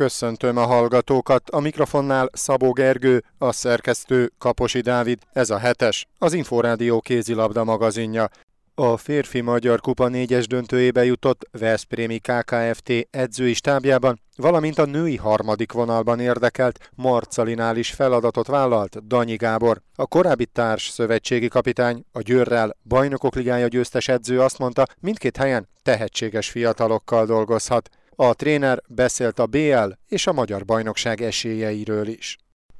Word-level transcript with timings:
köszöntöm 0.00 0.56
a 0.56 0.66
hallgatókat. 0.66 1.50
A 1.50 1.60
mikrofonnál 1.60 2.28
Szabó 2.32 2.72
Gergő, 2.72 3.24
a 3.38 3.52
szerkesztő 3.52 4.32
Kaposi 4.38 4.80
Dávid. 4.80 5.18
Ez 5.32 5.50
a 5.50 5.58
hetes, 5.58 6.06
az 6.18 6.32
Inforádió 6.32 7.00
kézilabda 7.00 7.64
magazinja. 7.64 8.28
A 8.74 8.96
férfi 8.96 9.40
Magyar 9.40 9.80
Kupa 9.80 10.08
négyes 10.08 10.46
döntőjébe 10.46 11.04
jutott 11.04 11.48
Veszprémi 11.58 12.18
KKFT 12.18 12.92
edzői 13.10 13.54
stábjában, 13.54 14.20
valamint 14.36 14.78
a 14.78 14.84
női 14.84 15.16
harmadik 15.16 15.72
vonalban 15.72 16.20
érdekelt 16.20 16.90
Marcalinál 16.94 17.76
is 17.76 17.90
feladatot 17.90 18.46
vállalt 18.46 19.06
Danyi 19.06 19.36
Gábor. 19.36 19.80
A 19.96 20.06
korábbi 20.06 20.46
társ 20.46 20.88
szövetségi 20.88 21.48
kapitány, 21.48 22.04
a 22.12 22.20
Győrrel 22.20 22.76
bajnokok 22.84 23.34
ligája 23.34 23.66
győztes 23.66 24.08
edző 24.08 24.40
azt 24.40 24.58
mondta, 24.58 24.86
mindkét 25.00 25.36
helyen 25.36 25.68
tehetséges 25.82 26.50
fiatalokkal 26.50 27.26
dolgozhat. 27.26 27.88
A 28.22 28.34
tréner 28.34 28.78
beszélt 28.88 29.38
a 29.38 29.46
BL 29.46 29.90
és 30.08 30.26
a 30.26 30.32
Magyar 30.32 30.64
Bajnokság 30.64 31.20
esélyeiről 31.20 32.06
is. 32.06 32.36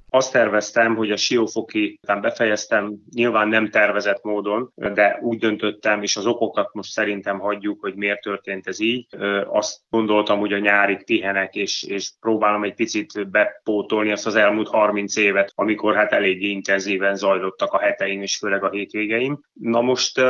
Azt 0.09 0.33
terveztem, 0.33 0.97
hogy 0.97 1.11
a 1.11 1.17
siófoki 1.17 1.99
után 2.03 2.21
befejeztem, 2.21 2.95
nyilván 3.15 3.49
nem 3.49 3.71
tervezett 3.71 4.23
módon, 4.23 4.73
de 4.75 5.19
úgy 5.23 5.39
döntöttem, 5.39 6.03
és 6.03 6.17
az 6.17 6.27
okokat 6.27 6.75
most 6.75 6.91
szerintem 6.91 7.39
hagyjuk, 7.39 7.81
hogy 7.81 7.95
miért 7.95 8.21
történt 8.21 8.67
ez 8.67 8.81
így. 8.81 9.07
Azt 9.47 9.79
gondoltam, 9.91 10.39
hogy 10.39 10.53
a 10.53 10.59
nyári 10.59 10.97
pihenek, 11.05 11.55
és, 11.55 11.83
és 11.83 12.11
próbálom 12.21 12.65
egy 12.65 12.75
picit 12.75 13.31
bepótolni 13.31 14.13
azt 14.13 14.27
az 14.27 14.35
elmúlt 14.35 14.69
30 14.69 15.17
évet, 15.17 15.53
amikor 15.55 15.95
hát 15.95 16.13
elég 16.13 16.43
intenzíven 16.43 17.17
zajlottak 17.17 17.73
a 17.73 17.79
heteim, 17.79 18.23
és 18.23 18.37
főleg 18.37 18.65
a 18.65 18.71
hétvégeim. 18.71 19.41
Na 19.53 19.81
most 19.81 20.21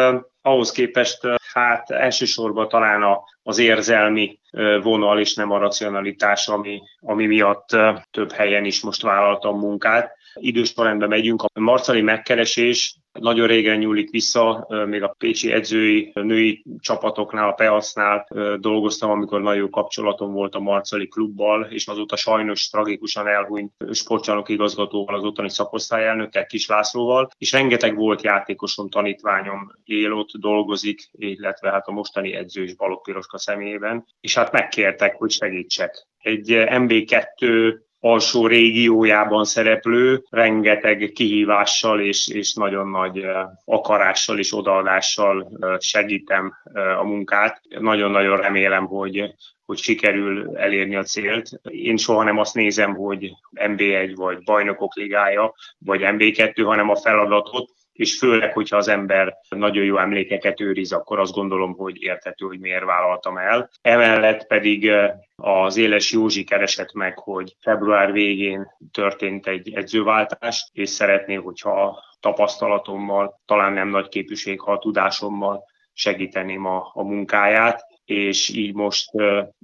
ahhoz 0.42 0.72
képest 0.72 1.20
hát 1.52 1.90
elsősorban 1.90 2.68
talán 2.68 3.02
a, 3.02 3.22
az 3.42 3.58
érzelmi 3.58 4.39
vonal, 4.82 5.18
és 5.18 5.34
nem 5.34 5.50
a 5.50 5.58
racionalitás, 5.58 6.48
ami, 6.48 6.82
ami 7.00 7.26
miatt 7.26 7.68
több 8.10 8.32
helyen 8.32 8.64
is 8.64 8.80
most 8.80 9.02
vállaltam 9.02 9.58
munkát. 9.58 10.16
Idősorrendben 10.34 11.08
megyünk. 11.08 11.42
A 11.42 11.60
marcali 11.60 12.00
megkeresés 12.00 12.99
nagyon 13.12 13.46
régen 13.46 13.78
nyúlik 13.78 14.10
vissza, 14.10 14.66
még 14.86 15.02
a 15.02 15.14
pécsi 15.18 15.52
edzői 15.52 16.10
női 16.14 16.64
csapatoknál, 16.78 17.48
a 17.48 17.52
PEASZ-nál 17.52 18.28
dolgoztam, 18.60 19.10
amikor 19.10 19.40
nagyon 19.40 19.60
jó 19.60 19.68
kapcsolatom 19.68 20.32
volt 20.32 20.54
a 20.54 20.60
Marcali 20.60 21.08
klubbal, 21.08 21.64
és 21.64 21.86
azóta 21.86 22.16
sajnos 22.16 22.68
tragikusan 22.68 23.26
elhunyt 23.26 23.72
sportcsarnok 23.92 24.48
igazgatóval, 24.48 25.14
az 25.14 25.24
ottani 25.24 25.50
szakosztályelnökkel, 25.50 26.46
Kis 26.46 26.66
Lászlóval, 26.66 27.28
és 27.38 27.52
rengeteg 27.52 27.96
volt 27.96 28.22
játékosom, 28.22 28.88
tanítványom 28.88 29.72
él 29.84 30.12
ott, 30.12 30.30
dolgozik, 30.38 31.08
illetve 31.12 31.70
hát 31.70 31.86
a 31.86 31.92
mostani 31.92 32.34
edző 32.34 32.62
is 32.62 32.74
Balogh 32.74 33.02
Piroska 33.02 33.38
személyében, 33.38 34.04
és 34.20 34.34
hát 34.34 34.52
megkértek, 34.52 35.16
hogy 35.16 35.30
segítsek. 35.30 36.06
Egy 36.18 36.52
MB2 36.56 37.74
alsó 38.00 38.46
régiójában 38.46 39.44
szereplő, 39.44 40.22
rengeteg 40.30 41.10
kihívással 41.14 42.00
és, 42.00 42.28
és 42.28 42.54
nagyon 42.54 42.88
nagy 42.88 43.24
akarással 43.64 44.38
és 44.38 44.54
odaadással 44.54 45.50
segítem 45.78 46.54
a 46.98 47.04
munkát. 47.04 47.60
Nagyon-nagyon 47.78 48.36
remélem, 48.36 48.86
hogy 48.86 49.34
hogy 49.70 49.78
sikerül 49.78 50.56
elérni 50.56 50.96
a 50.96 51.02
célt. 51.02 51.48
Én 51.62 51.96
soha 51.96 52.22
nem 52.22 52.38
azt 52.38 52.54
nézem, 52.54 52.94
hogy 52.94 53.30
MB1 53.54 54.12
vagy 54.14 54.42
Bajnokok 54.42 54.94
Ligája, 54.94 55.54
vagy 55.78 56.00
MB2, 56.02 56.62
hanem 56.64 56.88
a 56.88 56.96
feladatot, 56.96 57.70
és 58.00 58.18
főleg, 58.18 58.52
hogyha 58.52 58.76
az 58.76 58.88
ember 58.88 59.36
nagyon 59.48 59.84
jó 59.84 59.98
emlékeket 59.98 60.60
őriz, 60.60 60.92
akkor 60.92 61.18
azt 61.18 61.32
gondolom, 61.32 61.74
hogy 61.74 62.02
érthető, 62.02 62.46
hogy 62.46 62.60
miért 62.60 62.84
vállaltam 62.84 63.36
el. 63.36 63.70
Emellett 63.80 64.46
pedig 64.46 64.90
az 65.36 65.76
Éles 65.76 66.12
Józsi 66.12 66.44
keresett 66.44 66.92
meg, 66.92 67.18
hogy 67.18 67.56
február 67.60 68.12
végén 68.12 68.66
történt 68.92 69.46
egy 69.46 69.72
edzőváltás, 69.74 70.70
és 70.72 70.88
szeretné, 70.88 71.34
hogyha 71.34 72.04
tapasztalatommal, 72.20 73.40
talán 73.44 73.72
nem 73.72 73.88
nagy 73.88 74.08
képűség, 74.08 74.60
ha 74.60 74.72
a 74.72 74.78
tudásommal 74.78 75.64
segíteném 75.92 76.66
a, 76.66 76.90
a 76.92 77.02
munkáját, 77.02 77.84
és 78.04 78.48
így 78.48 78.74
most 78.74 79.10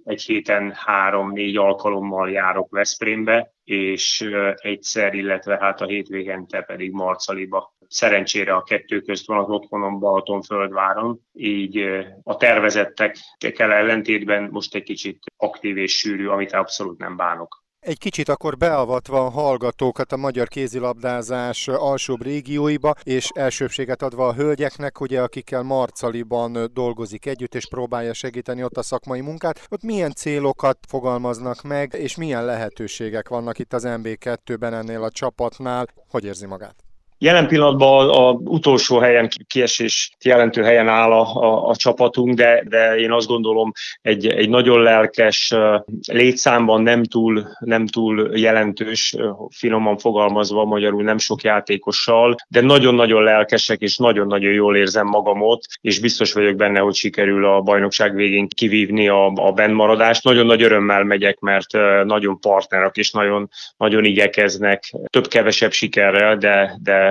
egy 0.05 0.23
héten 0.23 0.73
három-négy 0.73 1.57
alkalommal 1.57 2.31
járok 2.31 2.71
Veszprémbe, 2.71 3.53
és 3.65 4.31
egyszer, 4.55 5.15
illetve 5.15 5.59
hát 5.61 5.81
a 5.81 5.87
hétvégente 5.87 6.61
pedig 6.61 6.93
Marcaliba. 6.93 7.75
Szerencsére 7.89 8.55
a 8.55 8.63
kettő 8.63 9.01
közt 9.01 9.27
van 9.27 9.39
az 9.39 9.49
otthonom 9.49 9.99
Balatonföldváron, 9.99 11.21
így 11.33 11.79
a 12.23 12.37
tervezettekkel 12.37 13.73
ellentétben 13.73 14.49
most 14.51 14.75
egy 14.75 14.83
kicsit 14.83 15.19
aktív 15.37 15.77
és 15.77 15.99
sűrű, 15.99 16.27
amit 16.27 16.53
abszolút 16.53 16.99
nem 16.99 17.17
bánok. 17.17 17.65
Egy 17.87 17.99
kicsit 17.99 18.29
akkor 18.29 18.57
beavatva 18.57 19.25
a 19.25 19.31
hallgatókat 19.31 20.13
a 20.13 20.17
magyar 20.17 20.49
kézilabdázás 20.49 21.69
alsóbb 21.69 22.23
régióiba, 22.23 22.95
és 23.03 23.29
elsőbséget 23.35 24.03
adva 24.03 24.27
a 24.27 24.35
hölgyeknek, 24.35 25.01
ugye, 25.01 25.23
akikkel 25.23 25.63
Marcaliban 25.63 26.71
dolgozik 26.73 27.27
együtt, 27.27 27.55
és 27.55 27.69
próbálja 27.69 28.13
segíteni 28.13 28.65
ott 28.65 28.77
a 28.77 28.83
szakmai 28.83 29.21
munkát, 29.21 29.67
ott 29.71 29.83
milyen 29.83 30.13
célokat 30.13 30.79
fogalmaznak 30.89 31.63
meg, 31.63 31.95
és 31.95 32.17
milyen 32.17 32.45
lehetőségek 32.45 33.29
vannak 33.29 33.59
itt 33.59 33.73
az 33.73 33.85
MB2-ben 33.87 34.75
ennél 34.75 35.03
a 35.03 35.11
csapatnál, 35.11 35.87
hogy 36.09 36.25
érzi 36.25 36.47
magát? 36.47 36.86
Jelen 37.19 37.47
pillanatban 37.47 38.09
a, 38.09 38.29
a 38.29 38.33
utolsó 38.45 38.99
helyen, 38.99 39.29
kiesés 39.47 40.11
jelentő 40.25 40.63
helyen 40.63 40.89
áll 40.89 41.13
a, 41.13 41.43
a, 41.43 41.69
a 41.69 41.77
csapatunk, 41.77 42.35
de, 42.35 42.63
de 42.69 42.97
én 42.97 43.13
azt 43.13 43.27
gondolom 43.27 43.73
egy, 44.03 44.27
egy 44.27 44.49
nagyon 44.49 44.83
lelkes, 44.83 45.55
létszámban 46.13 46.83
nem 46.83 47.05
túl, 47.05 47.47
nem 47.59 47.87
túl 47.87 48.31
jelentős, 48.39 49.15
finoman 49.51 49.99
fogalmazva 49.99 50.65
magyarul 50.65 51.03
nem 51.03 51.19
sok 51.19 51.43
játékossal, 51.43 52.35
de 52.49 52.61
nagyon-nagyon 52.61 53.23
lelkesek, 53.23 53.81
és 53.81 53.97
nagyon-nagyon 53.97 54.53
jól 54.53 54.77
érzem 54.77 55.07
magam 55.07 55.43
ott, 55.43 55.63
és 55.81 56.01
biztos 56.01 56.33
vagyok 56.33 56.57
benne, 56.57 56.81
hogy 56.81 56.95
sikerül 56.95 57.45
a 57.47 57.61
bajnokság 57.61 58.15
végén 58.15 58.49
kivívni 58.49 59.09
a, 59.09 59.27
a 59.27 59.53
bennmaradást. 59.53 60.25
Nagyon 60.25 60.47
nagy 60.47 60.63
örömmel 60.63 61.03
megyek, 61.03 61.39
mert 61.39 61.73
nagyon 62.05 62.41
partnerek, 62.41 62.97
és 62.97 63.11
nagyon, 63.11 63.49
nagyon 63.77 64.05
igyekeznek, 64.05 64.93
több-kevesebb 65.11 65.73
sikerrel, 65.73 66.37
de, 66.37 66.79
de 66.83 67.06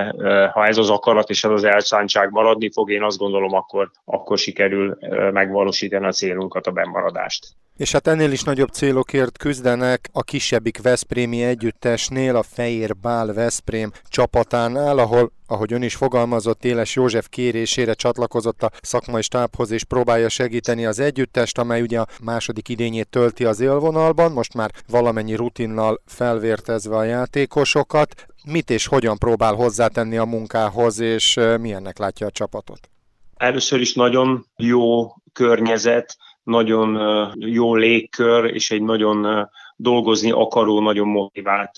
ha 0.52 0.66
ez 0.66 0.78
az 0.78 0.90
akarat 0.90 1.30
és 1.30 1.44
ez 1.44 1.50
az 1.50 1.64
elszántság 1.64 2.30
maradni 2.30 2.70
fog, 2.70 2.90
én 2.90 3.02
azt 3.02 3.18
gondolom, 3.18 3.54
akkor, 3.54 3.90
akkor 4.04 4.38
sikerül 4.38 4.98
megvalósítani 5.32 6.06
a 6.06 6.12
célunkat, 6.12 6.66
a 6.66 6.70
bennmaradást. 6.70 7.46
És 7.76 7.92
hát 7.92 8.06
ennél 8.06 8.32
is 8.32 8.42
nagyobb 8.42 8.68
célokért 8.68 9.38
küzdenek 9.38 10.08
a 10.12 10.22
kisebbik 10.22 10.82
Veszprémi 10.82 11.44
együttesnél, 11.44 12.36
a 12.36 12.42
Fehér 12.42 12.96
Bál 12.96 13.32
Veszprém 13.32 13.92
csapatánál, 14.08 14.98
ahol, 14.98 15.32
ahogy 15.46 15.72
ön 15.72 15.82
is 15.82 15.94
fogalmazott, 15.94 16.64
Éles 16.64 16.94
József 16.94 17.28
kérésére 17.28 17.94
csatlakozott 17.94 18.62
a 18.62 18.70
szakmai 18.82 19.22
stábhoz 19.22 19.70
és 19.70 19.84
próbálja 19.84 20.28
segíteni 20.28 20.86
az 20.86 20.98
együttest, 20.98 21.58
amely 21.58 21.82
ugye 21.82 22.00
a 22.00 22.06
második 22.22 22.68
idényét 22.68 23.08
tölti 23.08 23.44
az 23.44 23.60
élvonalban, 23.60 24.32
most 24.32 24.54
már 24.54 24.70
valamennyi 24.88 25.34
rutinnal 25.34 26.02
felvértezve 26.06 26.96
a 26.96 27.04
játékosokat. 27.04 28.26
Mit 28.44 28.70
és 28.70 28.86
hogyan 28.86 29.18
próbál 29.18 29.54
hozzátenni 29.54 30.16
a 30.16 30.24
munkához, 30.24 31.00
és 31.00 31.40
milyennek 31.60 31.98
látja 31.98 32.26
a 32.26 32.30
csapatot? 32.30 32.90
Először 33.36 33.80
is 33.80 33.94
nagyon 33.94 34.46
jó 34.56 35.14
környezet, 35.32 36.16
nagyon 36.46 36.98
jó 37.38 37.74
légkör, 37.74 38.44
és 38.44 38.70
egy 38.70 38.82
nagyon 38.82 39.48
dolgozni 39.76 40.30
akaró, 40.30 40.80
nagyon 40.80 41.08
motivált 41.08 41.76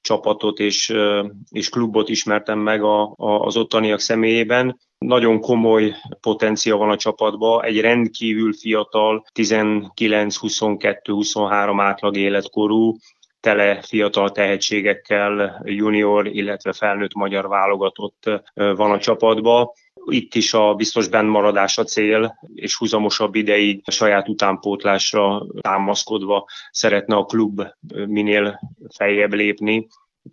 csapatot 0.00 0.58
és, 0.58 0.94
és 1.50 1.68
klubot 1.68 2.08
ismertem 2.08 2.58
meg 2.58 2.82
a, 2.82 3.02
a, 3.02 3.40
az 3.40 3.56
ottaniak 3.56 4.00
személyében. 4.00 4.78
Nagyon 4.98 5.40
komoly 5.40 5.94
potencia 6.20 6.76
van 6.76 6.90
a 6.90 6.96
csapatban, 6.96 7.64
egy 7.64 7.80
rendkívül 7.80 8.52
fiatal, 8.52 9.24
19-22-23 9.34 11.76
átlag 11.78 12.16
életkorú, 12.16 12.96
tele 13.40 13.82
fiatal 13.82 14.30
tehetségekkel 14.30 15.62
junior, 15.64 16.26
illetve 16.26 16.72
felnőtt 16.72 17.14
magyar 17.14 17.48
válogatott 17.48 18.30
van 18.54 18.90
a 18.90 18.98
csapatban 18.98 19.70
itt 20.04 20.34
is 20.34 20.54
a 20.54 20.74
biztos 20.74 21.08
bennmaradás 21.08 21.78
a 21.78 21.84
cél, 21.84 22.38
és 22.54 22.76
húzamosabb 22.76 23.34
ideig 23.34 23.82
a 23.84 23.90
saját 23.90 24.28
utánpótlásra 24.28 25.46
támaszkodva 25.60 26.44
szeretne 26.70 27.16
a 27.16 27.24
klub 27.24 27.62
minél 28.06 28.60
feljebb 28.96 29.32
lépni. 29.32 29.86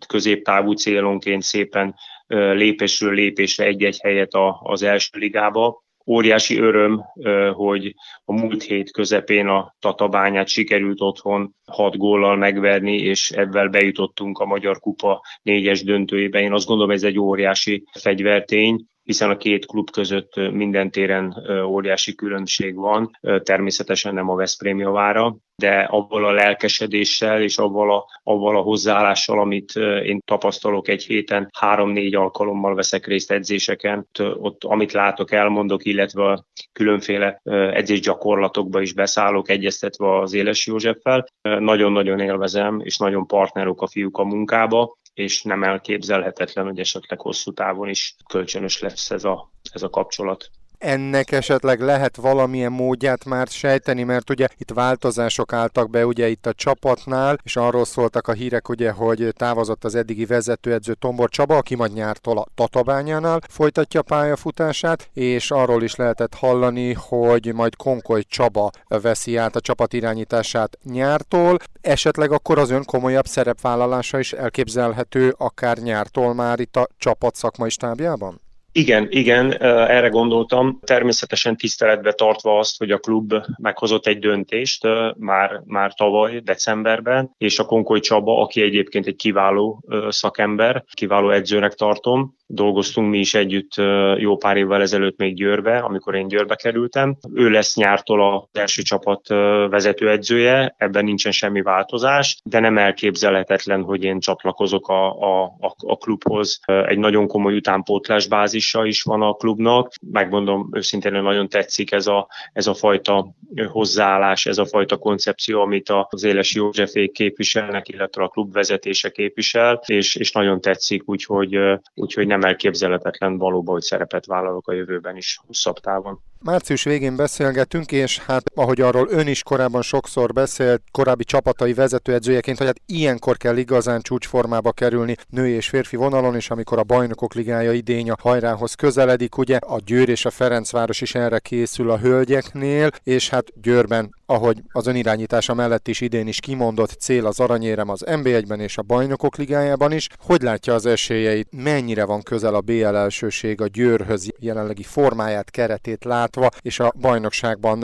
Középtávú 0.06 0.72
célonként 0.72 1.42
szépen 1.42 1.94
lépésről 2.26 3.14
lépésre 3.14 3.64
egy-egy 3.64 3.98
helyet 4.00 4.30
az 4.62 4.82
első 4.82 5.18
ligába 5.18 5.84
óriási 6.06 6.58
öröm, 6.58 7.04
hogy 7.52 7.94
a 8.24 8.32
múlt 8.32 8.62
hét 8.62 8.90
közepén 8.90 9.46
a 9.46 9.74
Tatabányát 9.78 10.48
sikerült 10.48 11.00
otthon 11.00 11.54
hat 11.64 11.96
góllal 11.96 12.36
megverni, 12.36 12.96
és 12.96 13.30
ebben 13.30 13.70
bejutottunk 13.70 14.38
a 14.38 14.46
Magyar 14.46 14.78
Kupa 14.78 15.22
négyes 15.42 15.82
döntőjébe. 15.82 16.40
Én 16.40 16.52
azt 16.52 16.66
gondolom, 16.66 16.90
ez 16.90 17.02
egy 17.02 17.18
óriási 17.18 17.84
fegyvertény, 18.00 18.84
hiszen 19.06 19.30
a 19.30 19.36
két 19.36 19.66
klub 19.66 19.90
között 19.90 20.36
minden 20.36 20.90
téren 20.90 21.36
óriási 21.66 22.14
különbség 22.14 22.74
van, 22.74 23.10
természetesen 23.42 24.14
nem 24.14 24.28
a 24.28 24.34
Veszprém 24.34 24.78
javára, 24.78 25.36
de 25.56 25.78
avval 25.90 26.24
a 26.24 26.32
lelkesedéssel 26.32 27.42
és 27.42 27.58
avval 27.58 27.94
a, 27.94 28.04
avval 28.22 28.56
a 28.56 28.60
hozzáállással, 28.60 29.40
amit 29.40 29.72
én 30.04 30.20
tapasztalok 30.24 30.88
egy 30.88 31.04
héten, 31.04 31.48
három-négy 31.58 32.14
alkalommal 32.14 32.74
veszek 32.74 33.06
részt 33.06 33.30
edzéseken, 33.32 34.08
ott 34.18 34.64
amit 34.64 34.92
látok, 34.92 35.32
elmondok, 35.32 35.84
illetve 35.84 36.24
a 36.24 36.44
különféle 36.72 37.40
edzésgyakorlatokba 37.72 38.80
is 38.80 38.92
beszállok, 38.92 39.48
egyeztetve 39.48 40.18
az 40.18 40.32
Éles 40.32 40.66
Józseffel. 40.66 41.26
Nagyon-nagyon 41.42 42.20
élvezem, 42.20 42.80
és 42.80 42.96
nagyon 42.96 43.26
partnerok 43.26 43.82
a 43.82 43.86
fiúk 43.86 44.18
a 44.18 44.24
munkába, 44.24 44.96
és 45.16 45.42
nem 45.42 45.62
elképzelhetetlen, 45.62 46.64
hogy 46.64 46.78
esetleg 46.78 47.20
hosszú 47.20 47.52
távon 47.52 47.88
is 47.88 48.16
kölcsönös 48.28 48.80
lesz 48.80 49.10
ez 49.10 49.24
a, 49.24 49.50
ez 49.72 49.82
a 49.82 49.90
kapcsolat 49.90 50.50
ennek 50.78 51.32
esetleg 51.32 51.80
lehet 51.80 52.16
valamilyen 52.16 52.72
módját 52.72 53.24
már 53.24 53.46
sejteni, 53.46 54.02
mert 54.02 54.30
ugye 54.30 54.48
itt 54.56 54.70
változások 54.70 55.52
álltak 55.52 55.90
be 55.90 56.06
ugye 56.06 56.28
itt 56.28 56.46
a 56.46 56.52
csapatnál, 56.52 57.38
és 57.42 57.56
arról 57.56 57.84
szóltak 57.84 58.28
a 58.28 58.32
hírek 58.32 58.68
ugye, 58.68 58.90
hogy 58.90 59.28
távozott 59.36 59.84
az 59.84 59.94
eddigi 59.94 60.24
vezetőedző 60.24 60.94
Tombor 60.94 61.28
Csaba, 61.28 61.56
aki 61.56 61.74
majd 61.74 61.92
nyártól 61.92 62.38
a 62.38 62.46
Tatabányánál 62.54 63.40
folytatja 63.48 64.02
pályafutását, 64.02 65.10
és 65.12 65.50
arról 65.50 65.82
is 65.82 65.94
lehetett 65.94 66.34
hallani, 66.34 66.92
hogy 66.92 67.54
majd 67.54 67.76
Konkoly 67.76 68.22
Csaba 68.22 68.70
veszi 68.88 69.36
át 69.36 69.56
a 69.56 69.60
csapat 69.60 69.92
irányítását 69.92 70.78
nyártól, 70.82 71.58
esetleg 71.80 72.32
akkor 72.32 72.58
az 72.58 72.70
ön 72.70 72.84
komolyabb 72.84 73.26
szerepvállalása 73.26 74.18
is 74.18 74.32
elképzelhető 74.32 75.34
akár 75.38 75.78
nyártól 75.78 76.34
már 76.34 76.60
itt 76.60 76.76
a 76.76 76.88
csapat 76.98 77.34
szakmai 77.34 77.70
stábjában? 77.70 78.44
Igen, 78.76 79.06
igen, 79.10 79.62
erre 79.62 80.08
gondoltam. 80.08 80.78
Természetesen 80.84 81.56
tiszteletbe 81.56 82.12
tartva 82.12 82.58
azt, 82.58 82.78
hogy 82.78 82.90
a 82.90 82.98
klub 82.98 83.34
meghozott 83.62 84.06
egy 84.06 84.18
döntést 84.18 84.86
már, 85.18 85.62
már 85.64 85.94
tavaly, 85.94 86.38
decemberben, 86.38 87.34
és 87.38 87.58
a 87.58 87.64
Konkoly 87.64 88.00
Csaba, 88.00 88.40
aki 88.42 88.60
egyébként 88.60 89.06
egy 89.06 89.16
kiváló 89.16 89.84
szakember, 90.08 90.84
kiváló 90.92 91.30
edzőnek 91.30 91.74
tartom, 91.74 92.34
dolgoztunk 92.46 93.10
mi 93.10 93.18
is 93.18 93.34
együtt 93.34 93.74
jó 94.16 94.36
pár 94.36 94.56
évvel 94.56 94.80
ezelőtt 94.80 95.18
még 95.18 95.34
Győrbe, 95.34 95.78
amikor 95.78 96.14
én 96.14 96.28
Győrbe 96.28 96.54
kerültem. 96.54 97.16
Ő 97.34 97.50
lesz 97.50 97.76
nyártól 97.76 98.34
az 98.34 98.60
első 98.60 98.82
csapat 98.82 99.28
vezetőedzője, 99.68 100.74
ebben 100.78 101.04
nincsen 101.04 101.32
semmi 101.32 101.62
változás, 101.62 102.40
de 102.44 102.60
nem 102.60 102.78
elképzelhetetlen, 102.78 103.82
hogy 103.82 104.04
én 104.04 104.20
csatlakozok 104.20 104.88
a, 104.88 105.06
a, 105.06 105.44
a, 105.44 105.74
a 105.86 105.96
klubhoz. 105.96 106.60
Egy 106.64 106.98
nagyon 106.98 107.26
komoly 107.26 107.56
utánpótlás 107.56 108.28
bázisa 108.28 108.84
is 108.86 109.02
van 109.02 109.22
a 109.22 109.32
klubnak. 109.32 109.92
Megmondom 110.10 110.68
őszintén, 110.72 111.12
nagyon 111.12 111.48
tetszik 111.48 111.92
ez 111.92 112.06
a, 112.06 112.28
ez 112.52 112.66
a 112.66 112.74
fajta 112.74 113.34
hozzáállás, 113.68 114.46
ez 114.46 114.58
a 114.58 114.66
fajta 114.66 114.96
koncepció, 114.96 115.60
amit 115.60 115.92
az 116.08 116.24
Éles 116.24 116.54
Józsefék 116.54 117.12
képviselnek, 117.12 117.88
illetve 117.88 118.22
a 118.22 118.28
klub 118.28 118.52
vezetése 118.52 119.10
képvisel, 119.10 119.82
és, 119.86 120.14
és 120.14 120.32
nagyon 120.32 120.60
tetszik, 120.60 121.08
úgyhogy, 121.08 121.58
úgyhogy 121.94 122.26
nem 122.26 122.35
elképzelhetetlen 122.44 123.38
valóban, 123.38 123.74
hogy 123.74 123.82
szerepet 123.82 124.26
vállalok 124.26 124.68
a 124.68 124.72
jövőben 124.72 125.16
is 125.16 125.40
hosszabb 125.46 125.78
távon. 125.78 126.20
Március 126.38 126.84
végén 126.84 127.16
beszélgetünk, 127.16 127.92
és 127.92 128.18
hát 128.18 128.42
ahogy 128.54 128.80
arról 128.80 129.06
ön 129.10 129.26
is 129.26 129.42
korábban 129.42 129.82
sokszor 129.82 130.32
beszélt, 130.32 130.82
korábbi 130.90 131.24
csapatai 131.24 131.74
vezetőedzőjeként, 131.74 132.58
hogy 132.58 132.66
hát 132.66 132.80
ilyenkor 132.86 133.36
kell 133.36 133.56
igazán 133.56 134.00
csúcsformába 134.00 134.72
kerülni 134.72 135.16
női 135.28 135.52
és 135.52 135.68
férfi 135.68 135.96
vonalon, 135.96 136.34
és 136.34 136.50
amikor 136.50 136.78
a 136.78 136.84
bajnokok 136.84 137.34
ligája 137.34 137.72
idény 137.72 138.10
a 138.10 138.16
hajrához 138.20 138.74
közeledik, 138.74 139.38
ugye 139.38 139.56
a 139.56 139.78
Győr 139.84 140.08
és 140.08 140.24
a 140.24 140.30
Ferencváros 140.30 141.00
is 141.00 141.14
erre 141.14 141.38
készül 141.38 141.90
a 141.90 141.98
hölgyeknél, 141.98 142.90
és 143.02 143.28
hát 143.28 143.60
Győrben 143.62 144.14
ahogy 144.26 144.56
az 144.72 144.86
önirányítása 144.86 145.54
mellett 145.54 145.88
is 145.88 146.00
idén 146.00 146.26
is 146.26 146.40
kimondott 146.40 146.90
cél 146.90 147.26
az 147.26 147.40
aranyérem 147.40 147.88
az 147.88 148.04
NB1-ben 148.06 148.60
és 148.60 148.78
a 148.78 148.82
Bajnokok 148.82 149.36
Ligájában 149.36 149.92
is. 149.92 150.08
Hogy 150.26 150.42
látja 150.42 150.74
az 150.74 150.86
esélyeit? 150.86 151.48
Mennyire 151.62 152.04
van 152.04 152.22
közel 152.22 152.54
a 152.54 152.60
BL 152.60 152.84
elsőség 152.84 153.60
a 153.60 153.66
Győrhöz 153.66 154.32
jelenlegi 154.38 154.82
formáját, 154.82 155.50
keretét 155.50 156.04
látva, 156.04 156.48
és 156.60 156.80
a 156.80 156.92
bajnokságban 157.00 157.78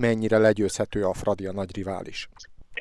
mennyire 0.00 0.38
legyőzhető 0.38 1.02
a 1.02 1.14
Fradi 1.14 1.46
a 1.46 1.52
nagy 1.52 1.76
rivális? 1.76 2.28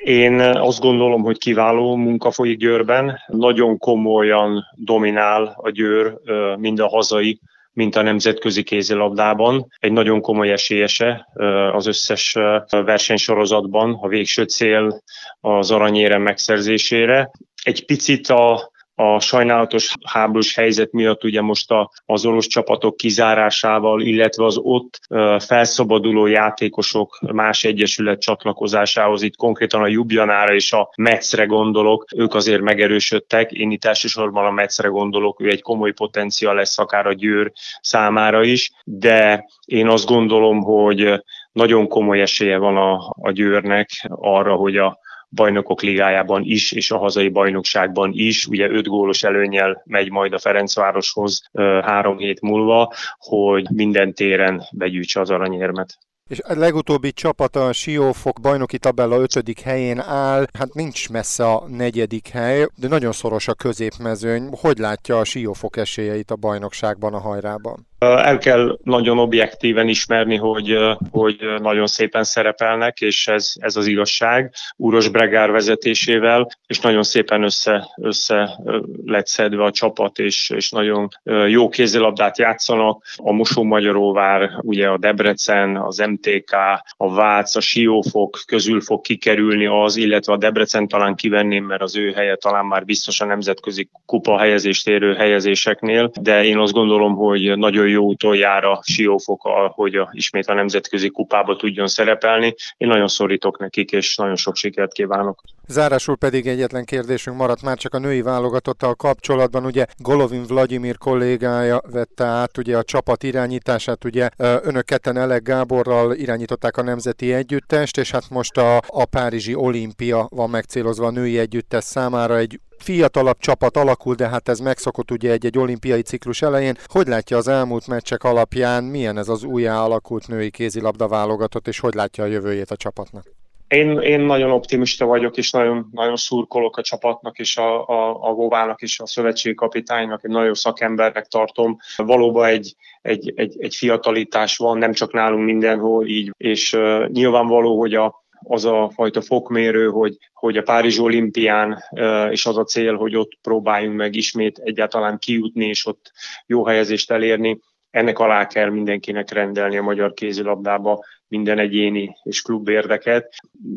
Én 0.03 0.39
azt 0.39 0.79
gondolom, 0.79 1.21
hogy 1.21 1.37
kiváló 1.37 1.95
munka 1.95 2.31
folyik 2.31 2.57
Győrben. 2.57 3.19
Nagyon 3.27 3.77
komolyan 3.77 4.63
dominál 4.75 5.53
a 5.57 5.69
Győr, 5.69 6.17
mind 6.57 6.79
a 6.79 6.87
hazai 6.87 7.39
mint 7.75 7.95
a 7.95 8.01
nemzetközi 8.01 8.63
kézilabdában. 8.63 9.67
Egy 9.79 9.91
nagyon 9.91 10.21
komoly 10.21 10.51
esélyese 10.51 11.27
az 11.73 11.87
összes 11.87 12.33
versenysorozatban, 12.69 13.97
a 14.01 14.07
végső 14.07 14.43
cél 14.43 15.01
az 15.41 15.71
aranyérem 15.71 16.21
megszerzésére. 16.21 17.31
Egy 17.63 17.85
picit 17.85 18.27
a 18.27 18.71
a 18.95 19.19
sajnálatos 19.19 19.93
háborús 20.05 20.55
helyzet 20.55 20.91
miatt 20.91 21.23
ugye 21.23 21.41
most 21.41 21.71
a, 21.71 21.91
az 22.05 22.25
orosz 22.25 22.47
csapatok 22.47 22.97
kizárásával, 22.97 24.01
illetve 24.01 24.45
az 24.45 24.57
ott 24.61 24.99
felszabaduló 25.39 26.25
játékosok 26.25 27.19
más 27.33 27.63
egyesület 27.63 28.21
csatlakozásához, 28.21 29.21
itt 29.21 29.35
konkrétan 29.35 29.81
a 29.81 29.87
Jubjanára 29.87 30.53
és 30.53 30.71
a 30.71 30.89
Metzre 30.97 31.45
gondolok, 31.45 32.05
ők 32.15 32.33
azért 32.33 32.61
megerősödtek, 32.61 33.51
én 33.51 33.71
itt 33.71 33.85
elsősorban 33.85 34.45
a 34.45 34.51
Metzre 34.51 34.87
gondolok, 34.87 35.41
ő 35.41 35.49
egy 35.49 35.61
komoly 35.61 35.91
potenciál 35.91 36.55
lesz 36.55 36.79
akár 36.79 37.07
a 37.07 37.13
Győr 37.13 37.51
számára 37.81 38.43
is, 38.43 38.71
de 38.83 39.45
én 39.65 39.87
azt 39.87 40.05
gondolom, 40.05 40.61
hogy 40.63 41.23
nagyon 41.51 41.87
komoly 41.87 42.21
esélye 42.21 42.57
van 42.57 42.77
a, 42.77 43.15
a 43.21 43.31
Győrnek 43.31 43.89
arra, 44.09 44.55
hogy 44.55 44.77
a, 44.77 44.99
bajnokok 45.29 45.81
ligájában 45.81 46.41
is, 46.43 46.71
és 46.71 46.91
a 46.91 46.97
hazai 46.97 47.29
bajnokságban 47.29 48.11
is. 48.13 48.47
Ugye 48.47 48.69
öt 48.69 48.87
gólos 48.87 49.23
előnyel 49.23 49.81
megy 49.85 50.11
majd 50.11 50.33
a 50.33 50.39
Ferencvároshoz 50.39 51.49
három 51.81 52.17
hét 52.17 52.41
múlva, 52.41 52.93
hogy 53.17 53.67
minden 53.69 54.13
téren 54.13 54.63
begyűjtse 54.71 55.19
az 55.19 55.29
aranyérmet. 55.29 55.97
És 56.29 56.39
a 56.39 56.53
legutóbbi 56.53 57.11
csapata 57.11 57.65
a 57.65 57.73
Siófok 57.73 58.41
bajnoki 58.41 58.77
tabella 58.77 59.17
ötödik 59.19 59.59
helyén 59.59 59.99
áll, 59.99 60.45
hát 60.57 60.73
nincs 60.73 61.09
messze 61.09 61.51
a 61.51 61.63
negyedik 61.67 62.27
hely, 62.27 62.67
de 62.75 62.87
nagyon 62.87 63.11
szoros 63.11 63.47
a 63.47 63.53
középmezőny. 63.53 64.49
Hogy 64.61 64.77
látja 64.77 65.19
a 65.19 65.23
Siófok 65.23 65.77
esélyeit 65.77 66.31
a 66.31 66.35
bajnokságban, 66.35 67.13
a 67.13 67.19
hajrában? 67.19 67.87
El 68.05 68.37
kell 68.37 68.77
nagyon 68.83 69.19
objektíven 69.19 69.87
ismerni, 69.87 70.35
hogy, 70.35 70.77
hogy 71.11 71.35
nagyon 71.61 71.87
szépen 71.87 72.23
szerepelnek, 72.23 73.01
és 73.01 73.27
ez, 73.27 73.51
ez 73.55 73.75
az 73.75 73.87
igazság, 73.87 74.53
Úros 74.75 75.09
Bregár 75.09 75.51
vezetésével, 75.51 76.47
és 76.67 76.79
nagyon 76.79 77.03
szépen 77.03 77.43
össze, 77.43 77.87
össze 78.01 78.59
lett 79.05 79.27
szedve 79.27 79.63
a 79.63 79.71
csapat, 79.71 80.19
és, 80.19 80.49
és 80.49 80.69
nagyon 80.69 81.07
jó 81.47 81.69
kézilabdát 81.69 82.37
játszanak. 82.37 83.03
A 83.15 83.31
Mosó-Magyaróvár, 83.31 84.49
ugye 84.61 84.87
a 84.87 84.97
Debrecen, 84.97 85.77
az 85.77 85.97
MTK, 85.97 86.55
a 86.97 87.13
Vác, 87.13 87.55
a 87.55 87.61
Siófok 87.61 88.39
közül 88.47 88.81
fog 88.81 89.01
kikerülni 89.01 89.65
az, 89.65 89.95
illetve 89.95 90.33
a 90.33 90.37
Debrecen 90.37 90.87
talán 90.87 91.15
kivenném, 91.15 91.65
mert 91.65 91.81
az 91.81 91.95
ő 91.95 92.11
helye 92.11 92.35
talán 92.35 92.65
már 92.65 92.85
biztos 92.85 93.21
a 93.21 93.25
nemzetközi 93.25 93.89
kupa 94.05 94.37
helyezést 94.37 94.87
érő 94.87 95.13
helyezéseknél, 95.13 96.11
de 96.21 96.43
én 96.43 96.57
azt 96.57 96.73
gondolom, 96.73 97.15
hogy 97.15 97.57
nagyon 97.57 97.87
jó 97.87 97.94
utoljára 98.01 98.79
Siófok, 98.83 99.41
hogy 99.73 99.99
ismét 100.11 100.47
a 100.47 100.53
nemzetközi 100.53 101.09
kupába 101.09 101.55
tudjon 101.55 101.87
szerepelni. 101.87 102.55
Én 102.77 102.87
nagyon 102.87 103.07
szorítok 103.07 103.59
nekik, 103.59 103.91
és 103.91 104.15
nagyon 104.15 104.35
sok 104.35 104.55
sikert 104.55 104.93
kívánok. 104.93 105.41
Zárásul 105.67 106.17
pedig 106.17 106.47
egyetlen 106.47 106.85
kérdésünk 106.85 107.37
maradt 107.37 107.61
már 107.61 107.77
csak 107.77 107.93
a 107.93 107.99
női 107.99 108.21
válogatottal 108.21 108.95
kapcsolatban. 108.95 109.65
Ugye 109.65 109.85
Golovin 109.97 110.43
Vladimir 110.47 110.97
kollégája 110.97 111.81
vette 111.91 112.23
át 112.23 112.57
ugye 112.57 112.77
a 112.77 112.83
csapat 112.83 113.23
irányítását, 113.23 114.05
ugye 114.05 114.29
önök 114.37 114.85
ketten 114.85 115.17
Elek 115.17 115.43
Gáborral 115.43 116.13
irányították 116.13 116.77
a 116.77 116.83
nemzeti 116.83 117.33
együttest, 117.33 117.97
és 117.97 118.11
hát 118.11 118.29
most 118.29 118.57
a, 118.57 118.77
a 118.87 119.05
Párizsi 119.05 119.55
olimpia 119.55 120.27
van 120.29 120.49
megcélozva 120.49 121.05
a 121.05 121.11
női 121.11 121.37
együttes 121.37 121.83
számára 121.83 122.37
egy 122.37 122.59
fiatalabb 122.77 123.37
csapat 123.37 123.77
alakul, 123.77 124.15
de 124.15 124.27
hát 124.27 124.49
ez 124.49 124.59
megszokott 124.59 125.11
ugye 125.11 125.31
egy-egy 125.31 125.57
olimpiai 125.57 126.01
ciklus 126.01 126.41
elején. 126.41 126.77
Hogy 126.85 127.07
látja 127.07 127.37
az 127.37 127.47
elmúlt 127.47 127.87
meccsek 127.87 128.23
alapján, 128.23 128.83
milyen 128.83 129.17
ez 129.17 129.29
az 129.29 129.43
újjá 129.43 129.83
alakult 129.83 130.27
női 130.27 130.49
kézilabda 130.49 131.07
válogatott, 131.07 131.67
és 131.67 131.79
hogy 131.79 131.93
látja 131.93 132.23
a 132.23 132.27
jövőjét 132.27 132.71
a 132.71 132.75
csapatnak? 132.75 133.25
Én, 133.67 133.99
én 133.99 134.19
nagyon 134.19 134.51
optimista 134.51 135.05
vagyok, 135.05 135.37
és 135.37 135.51
nagyon, 135.51 135.89
nagyon 135.91 136.15
szurkolok 136.15 136.77
a 136.77 136.81
csapatnak, 136.81 137.39
és 137.39 137.57
a, 137.57 137.87
a, 137.87 138.29
a 138.29 138.33
Vovának, 138.33 138.81
és 138.81 138.99
a 138.99 139.07
szövetségi 139.07 139.55
kapitánynak, 139.55 140.23
egy 140.23 140.31
nagyon 140.31 140.53
szakembernek 140.53 141.25
tartom. 141.25 141.77
Valóban 141.95 142.45
egy, 142.45 142.75
egy, 143.01 143.33
egy, 143.35 143.55
egy 143.59 143.75
fiatalitás 143.75 144.57
van, 144.57 144.77
nem 144.77 144.93
csak 144.93 145.13
nálunk 145.13 145.45
mindenhol 145.45 146.07
így, 146.07 146.33
és 146.37 146.73
uh, 146.73 147.07
nyilvánvaló, 147.07 147.79
hogy 147.79 147.93
a, 147.93 148.24
az 148.47 148.65
a 148.65 148.91
fajta 148.93 149.21
fokmérő, 149.21 149.89
hogy, 149.89 150.17
hogy 150.33 150.57
a 150.57 150.61
Párizs 150.61 150.99
olimpián, 150.99 151.83
és 152.29 152.45
az 152.45 152.57
a 152.57 152.63
cél, 152.63 152.95
hogy 152.95 153.15
ott 153.15 153.31
próbáljunk 153.41 153.97
meg 153.97 154.15
ismét 154.15 154.57
egyáltalán 154.57 155.17
kijutni, 155.17 155.65
és 155.65 155.85
ott 155.85 156.11
jó 156.45 156.65
helyezést 156.65 157.11
elérni. 157.11 157.59
ennek 157.89 158.19
alá 158.19 158.47
kell 158.47 158.69
mindenkinek 158.69 159.31
rendelni 159.31 159.77
a 159.77 159.83
magyar 159.83 160.13
kézilabdába 160.13 161.03
minden 161.27 161.59
egyéni 161.59 162.15
és 162.23 162.41
klub 162.41 162.69
érdeket. 162.69 163.33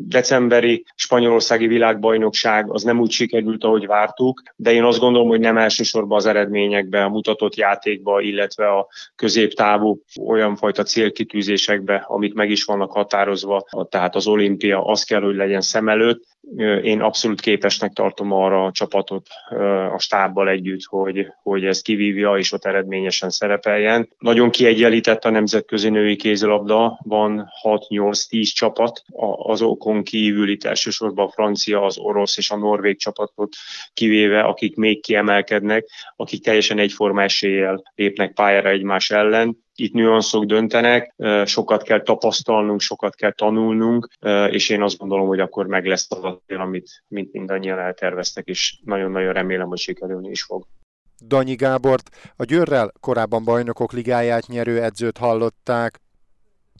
Decemberi 0.07 0.85
spanyolországi 0.95 1.67
világbajnokság 1.67 2.71
az 2.71 2.83
nem 2.83 2.99
úgy 2.99 3.11
sikerült, 3.11 3.63
ahogy 3.63 3.85
vártuk, 3.85 4.41
de 4.55 4.71
én 4.71 4.83
azt 4.83 4.99
gondolom, 4.99 5.27
hogy 5.27 5.39
nem 5.39 5.57
elsősorban 5.57 6.17
az 6.17 6.25
eredményekbe, 6.25 7.03
a 7.03 7.09
mutatott 7.09 7.55
játékba, 7.55 8.21
illetve 8.21 8.67
a 8.67 8.87
középtávú 9.15 10.01
olyan 10.25 10.55
fajta 10.55 10.83
célkitűzésekbe, 10.83 11.95
amik 12.07 12.33
meg 12.33 12.49
is 12.49 12.63
vannak 12.63 12.91
határozva, 12.91 13.65
tehát 13.89 14.15
az 14.15 14.27
olimpia, 14.27 14.83
az 14.83 15.03
kell, 15.03 15.21
hogy 15.21 15.35
legyen 15.35 15.61
szem 15.61 15.89
előtt. 15.89 16.23
Én 16.81 17.01
abszolút 17.01 17.41
képesnek 17.41 17.93
tartom 17.93 18.31
arra 18.31 18.65
a 18.65 18.71
csapatot 18.71 19.27
a 19.93 19.99
stábbal 19.99 20.49
együtt, 20.49 20.83
hogy, 20.83 21.27
hogy 21.41 21.65
ez 21.65 21.81
kivívja 21.81 22.37
és 22.37 22.51
ott 22.51 22.65
eredményesen 22.65 23.29
szerepeljen. 23.29 24.09
Nagyon 24.17 24.49
kiegyenlített 24.49 25.25
a 25.25 25.29
nemzetközi 25.29 25.89
női 25.89 26.15
kézilabda, 26.15 26.99
van 27.03 27.49
6-8-10 27.63 28.53
csapat, 28.53 29.03
azokon 29.37 30.03
kívül 30.03 30.49
itt 30.49 30.63
elsősorban 30.63 31.25
a 31.25 31.31
francia, 31.31 31.81
az 31.81 31.97
orosz 31.97 32.37
és 32.37 32.49
a 32.49 32.57
norvég 32.57 32.97
csapatot 32.97 33.55
kivéve, 33.93 34.41
akik 34.41 34.75
még 34.75 35.01
kiemelkednek, 35.01 35.85
akik 36.15 36.43
teljesen 36.43 36.79
egyforma 36.79 37.23
eséllyel 37.23 37.83
lépnek 37.95 38.33
pályára 38.33 38.69
egymás 38.69 39.09
ellen 39.09 39.67
itt 39.79 39.93
nüanszok 39.93 40.45
döntenek, 40.45 41.15
sokat 41.45 41.83
kell 41.83 42.01
tapasztalnunk, 42.01 42.79
sokat 42.79 43.15
kell 43.15 43.31
tanulnunk, 43.31 44.07
és 44.49 44.69
én 44.69 44.81
azt 44.81 44.97
gondolom, 44.97 45.27
hogy 45.27 45.39
akkor 45.39 45.67
meg 45.67 45.85
lesz 45.85 46.11
az 46.11 46.23
a 46.23 46.41
cél, 46.47 46.59
amit 46.59 47.03
mint 47.07 47.31
mindannyian 47.31 47.79
elterveztek, 47.79 48.45
és 48.47 48.79
nagyon-nagyon 48.83 49.33
remélem, 49.33 49.67
hogy 49.67 49.77
sikerülni 49.77 50.29
is 50.29 50.43
fog. 50.43 50.65
Danyi 51.27 51.55
Gábort, 51.55 52.09
a 52.35 52.43
Győrrel 52.43 52.91
korábban 52.99 53.43
bajnokok 53.43 53.93
ligáját 53.93 54.47
nyerő 54.47 54.81
edzőt 54.83 55.17
hallották. 55.17 55.99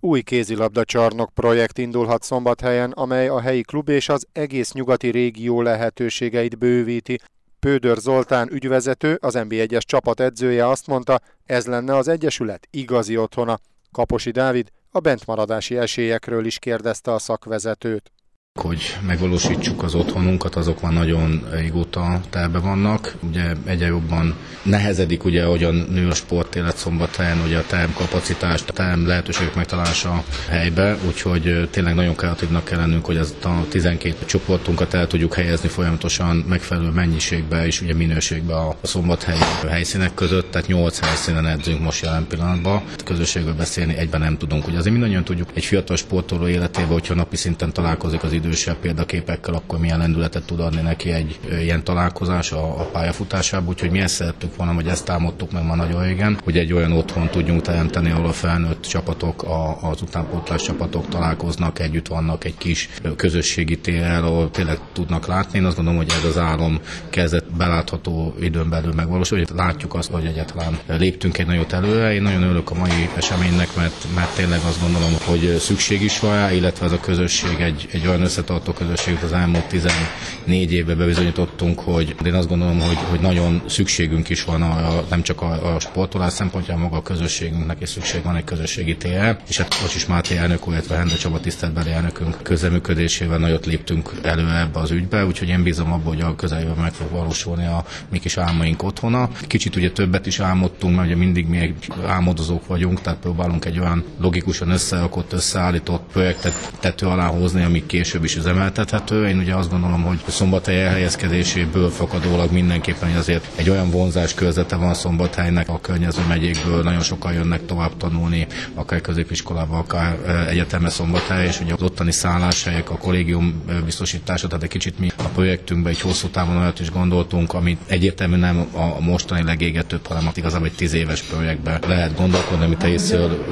Új 0.02 0.22
kézilabda 0.22 0.84
csarnok 0.84 1.34
projekt 1.34 1.78
indulhat 1.78 2.24
szombathelyen, 2.24 2.92
amely 2.92 3.28
a 3.28 3.42
helyi 3.42 3.62
klub 3.62 3.90
és 3.90 4.10
az 4.10 4.28
egész 4.32 4.72
nyugati 4.72 5.10
régió 5.10 5.62
lehetőségeit 5.62 6.58
bővíti. 6.58 7.20
Pődör 7.60 7.98
Zoltán 7.98 8.52
ügyvezető, 8.52 9.18
az 9.22 9.34
NB1-es 9.38 9.82
csapat 9.82 10.20
edzője 10.20 10.68
azt 10.68 10.88
mondta, 10.88 11.22
ez 11.46 11.66
lenne 11.66 11.96
az 11.96 12.08
Egyesület 12.08 12.68
igazi 12.72 13.18
otthona. 13.18 13.60
Kaposi 13.92 14.32
Dávid 14.32 14.70
a 14.92 15.00
bentmaradási 15.00 15.78
esélyekről 15.78 16.46
is 16.46 16.60
kérdezte 16.60 17.14
a 17.14 17.20
szakvezetőt 17.20 18.12
hogy 18.60 18.98
megvalósítsuk 19.08 19.84
az 19.84 19.96
otthonunkat, 19.96 20.56
azok 20.56 20.82
már 20.82 20.94
nagyon 20.94 21.48
régóta 21.52 22.22
terve 22.30 22.60
vannak. 22.60 23.16
Ugye 23.30 23.54
egyre 23.66 23.86
jobban 23.86 24.36
nehezedik, 24.64 25.24
ugye, 25.24 25.46
hogyan 25.46 25.76
nő 25.76 26.08
a 26.08 26.14
sportélet 26.14 26.78
szombathelyen, 26.78 27.42
ugye 27.46 27.58
a 27.58 27.66
term 27.68 27.92
kapacitást, 27.94 28.70
a 28.70 28.74
term 28.74 29.06
lehetőségek 29.06 29.56
megtalálása 29.56 30.24
helybe, 30.50 30.98
úgyhogy 31.08 31.70
tényleg 31.72 31.96
nagyon 31.96 32.16
kreatívnak 32.16 32.64
kell 32.64 32.78
lennünk, 32.78 33.06
hogy 33.06 33.18
az 33.18 33.36
a 33.44 33.68
12 33.70 34.26
csoportunkat 34.26 34.94
el 34.94 35.08
tudjuk 35.08 35.34
helyezni 35.34 35.70
folyamatosan 35.70 36.36
megfelelő 36.36 36.90
mennyiségbe 36.90 37.66
és 37.66 37.82
ugye 37.82 37.94
minőségbe 37.94 38.56
a 38.56 38.78
szombathelyi 38.82 39.40
helyszínek 39.70 40.14
között, 40.14 40.52
tehát 40.52 40.68
8 40.68 41.00
helyszínen 41.00 41.48
edzünk 41.48 41.82
most 41.82 42.04
jelen 42.04 42.28
pillanatban. 42.28 42.82
Közösségről 43.06 43.54
beszélni 43.54 43.96
egyben 43.96 44.22
nem 44.22 44.38
tudunk. 44.38 44.68
Ugye 44.68 44.78
azért 44.78 44.94
mindannyian 44.94 45.24
tudjuk 45.24 45.50
egy 45.54 45.66
fiatal 45.66 45.96
sportoló 45.96 46.48
életében, 46.48 46.92
hogyha 46.92 47.14
napi 47.14 47.36
szinten 47.36 47.74
találkozik 47.74 48.24
az 48.24 48.34
idősebb 48.50 48.78
példaképekkel, 48.78 49.54
akkor 49.54 49.80
milyen 49.80 49.98
lendületet 49.98 50.44
tud 50.46 50.60
adni 50.60 50.82
neki 50.82 51.12
egy 51.12 51.40
ilyen 51.60 51.84
találkozás 51.84 52.52
a, 52.52 52.80
a 52.80 52.84
pályafutásában. 52.84 53.68
Úgyhogy 53.68 53.92
mi 53.92 54.00
ezt 54.00 54.14
szerettük 54.16 54.56
volna, 54.56 54.74
hogy 54.74 54.88
ezt 54.88 55.06
támadtuk 55.06 55.52
meg 55.52 55.66
ma 55.66 55.76
nagyon 55.76 56.04
régen, 56.04 56.40
hogy 56.44 56.58
egy 56.58 56.74
olyan 56.74 56.92
otthon 56.92 57.30
tudjunk 57.30 57.62
teremteni, 57.62 58.12
ahol 58.12 58.26
a 58.26 58.32
felnőtt 58.32 58.82
csapatok, 58.82 59.44
a, 59.44 59.90
az 59.90 60.02
utánpótlás 60.02 60.64
csapatok 60.64 61.08
találkoznak, 61.10 61.80
együtt 61.80 62.08
vannak 62.08 62.44
egy 62.44 62.58
kis 62.58 62.90
közösségi 63.16 63.78
térrel, 63.78 64.24
ahol 64.24 64.52
tényleg 64.52 64.80
tudnak 64.94 65.28
látni. 65.28 65.60
Én 65.60 65.66
azt 65.66 65.76
gondolom, 65.76 66.00
hogy 66.00 66.14
ez 66.18 66.26
az 66.26 66.38
álom 66.38 66.80
kezdett 67.10 67.52
belátható 67.58 68.36
időn 68.40 68.70
belül 68.70 68.94
megvalósul, 68.94 69.38
hogy 69.38 69.50
látjuk 69.56 69.94
azt, 69.94 70.12
hogy 70.12 70.26
egyáltalán 70.26 70.78
léptünk 70.88 71.38
egy 71.38 71.48
nagyot 71.48 71.74
előre. 71.74 72.14
Én 72.14 72.22
nagyon 72.22 72.44
örülök 72.44 72.72
a 72.72 72.76
mai 72.76 73.10
eseménynek, 73.16 73.76
mert, 73.76 74.06
mert 74.16 74.36
tényleg 74.36 74.60
azt 74.68 74.82
gondolom, 74.82 75.12
hogy 75.26 75.56
szükség 75.60 76.02
is 76.02 76.20
van 76.20 76.36
rá, 76.36 76.52
illetve 76.52 76.86
ez 76.86 76.92
a 76.92 77.00
közösség 77.00 77.60
egy, 77.60 77.88
egy 77.92 78.08
olyan 78.08 78.22
összetartó 78.40 78.72
közösséget 78.74 79.24
az 79.24 79.32
elmúlt 79.32 79.66
14 79.66 80.74
évben 80.74 80.98
bebizonyítottunk, 80.98 81.80
hogy 81.80 82.16
én 82.26 82.34
azt 82.34 82.48
gondolom, 82.48 82.80
hogy, 82.80 82.98
hogy 83.10 83.20
nagyon 83.20 83.62
szükségünk 83.68 84.30
is 84.30 84.44
van 84.44 84.62
a, 84.62 85.04
nem 85.10 85.22
csak 85.22 85.42
a, 85.42 85.76
a 85.76 85.80
sportolás 85.80 86.34
szempontjából, 86.34 86.84
maga 86.84 86.98
a 86.98 87.02
közösségünknek 87.02 87.82
is 87.82 87.90
szükség 87.90 88.24
van 88.24 88.36
egy 88.36 88.44
közösségi 88.44 88.98
tér, 88.98 89.38
és 89.48 89.58
hát 89.58 89.76
is 89.96 90.06
Máté 90.06 90.38
elnök 90.38 90.64
illetve 90.68 90.96
Hende 90.96 91.16
Csaba 91.16 91.40
tiszteletbeli 91.40 91.92
elnökünk 91.92 92.38
közeműködésével 92.44 93.38
nagyot 93.38 93.66
léptünk 93.66 94.12
elő 94.22 94.50
ebbe 94.50 94.80
az 94.80 94.92
ügybe, 94.92 95.26
úgyhogy 95.26 95.48
én 95.48 95.64
bízom 95.64 95.92
abban, 95.92 96.14
hogy 96.14 96.22
a 96.22 96.36
közeljövőben 96.36 96.84
meg 96.84 96.94
fog 96.94 97.12
valósulni 97.12 97.66
a 97.66 97.86
mi 98.10 98.20
kis 98.20 98.38
álmaink 98.38 98.84
otthona. 98.84 99.30
Kicsit 99.48 99.76
ugye 99.76 99.92
többet 99.92 100.26
is 100.26 100.40
álmodtunk, 100.40 100.96
mert 100.96 101.08
ugye 101.08 101.16
mindig 101.16 101.48
mi 101.48 101.58
egy 101.58 101.74
álmodozók 102.06 102.68
vagyunk, 102.68 103.02
tehát 103.02 103.20
próbálunk 103.20 103.66
egy 103.66 103.80
olyan 103.80 104.04
logikusan 104.20 104.70
összerakott, 104.70 105.34
összeállított 105.34 106.04
projektet 106.12 106.72
tető 106.80 107.06
alá 107.10 107.28
hozni, 107.28 107.64
ami 107.64 107.86
később 107.86 108.19
is 108.24 108.36
üzemeltethető. 108.36 109.28
Én 109.28 109.38
ugye 109.38 109.56
azt 109.56 109.70
gondolom, 109.70 110.02
hogy 110.02 110.20
a 110.28 110.32
szombathely 110.32 110.84
elhelyezkedéséből 110.86 111.90
fakadólag 111.90 112.52
mindenképpen 112.52 113.16
azért 113.16 113.48
egy 113.56 113.70
olyan 113.70 113.90
vonzás 113.92 114.34
körzete 114.34 114.76
van 114.76 114.94
Szombathelynek 114.94 115.70
a 115.70 115.80
környező 115.82 116.22
megyékből, 116.28 116.84
nagyon 116.84 117.02
sokan 117.02 117.34
jönnek 117.34 117.66
tovább 117.66 117.98
tanulni, 117.98 118.48
akár 118.74 119.02
középiskolába, 119.02 119.78
akár 119.78 120.18
egyeteme 120.50 120.90
Szombathely, 120.90 121.48
és 121.48 121.60
ugye 121.60 121.74
az 121.74 121.82
ottani 121.82 122.12
szálláshelyek, 122.12 122.90
a 122.90 122.98
kollégium 122.98 123.64
biztosítása, 123.86 124.48
tehát 124.48 124.64
egy 124.64 124.70
kicsit 124.70 125.00
mi 125.00 125.08
a 125.18 125.24
projektünkben 125.34 125.92
egy 125.92 126.02
hosszú 126.02 126.28
távon 126.28 126.58
olyat 126.58 126.80
is 126.80 126.92
gondoltunk, 126.92 127.54
ami 127.54 127.78
egyértelműen 127.88 128.40
nem 128.40 128.68
a 128.74 129.02
mostani 129.02 129.44
legégetőbb, 129.44 130.08
hanem 130.08 130.30
igazából 130.36 130.68
egy 130.68 130.76
tíz 130.76 130.94
éves 130.94 131.22
projektbe 131.22 131.80
lehet 131.88 132.16
gondolkodni, 132.16 132.66
amit 132.66 132.84
részről 132.84 133.46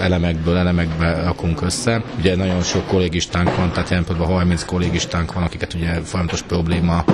elemekből, 0.00 0.56
elemekbe 0.56 1.22
rakunk 1.22 1.62
össze. 1.62 2.02
Ugye 2.18 2.36
nagyon 2.36 2.62
sok 2.62 2.86
kollégistánk 2.86 3.56
van, 3.56 3.72
tehát 3.72 3.88
jelen 3.88 4.04
30 4.22 4.64
kollégistánk 4.64 5.32
van, 5.32 5.42
akiket 5.42 5.74
ugye 5.74 6.00
folyamatos 6.02 6.42
probléma 6.42 7.04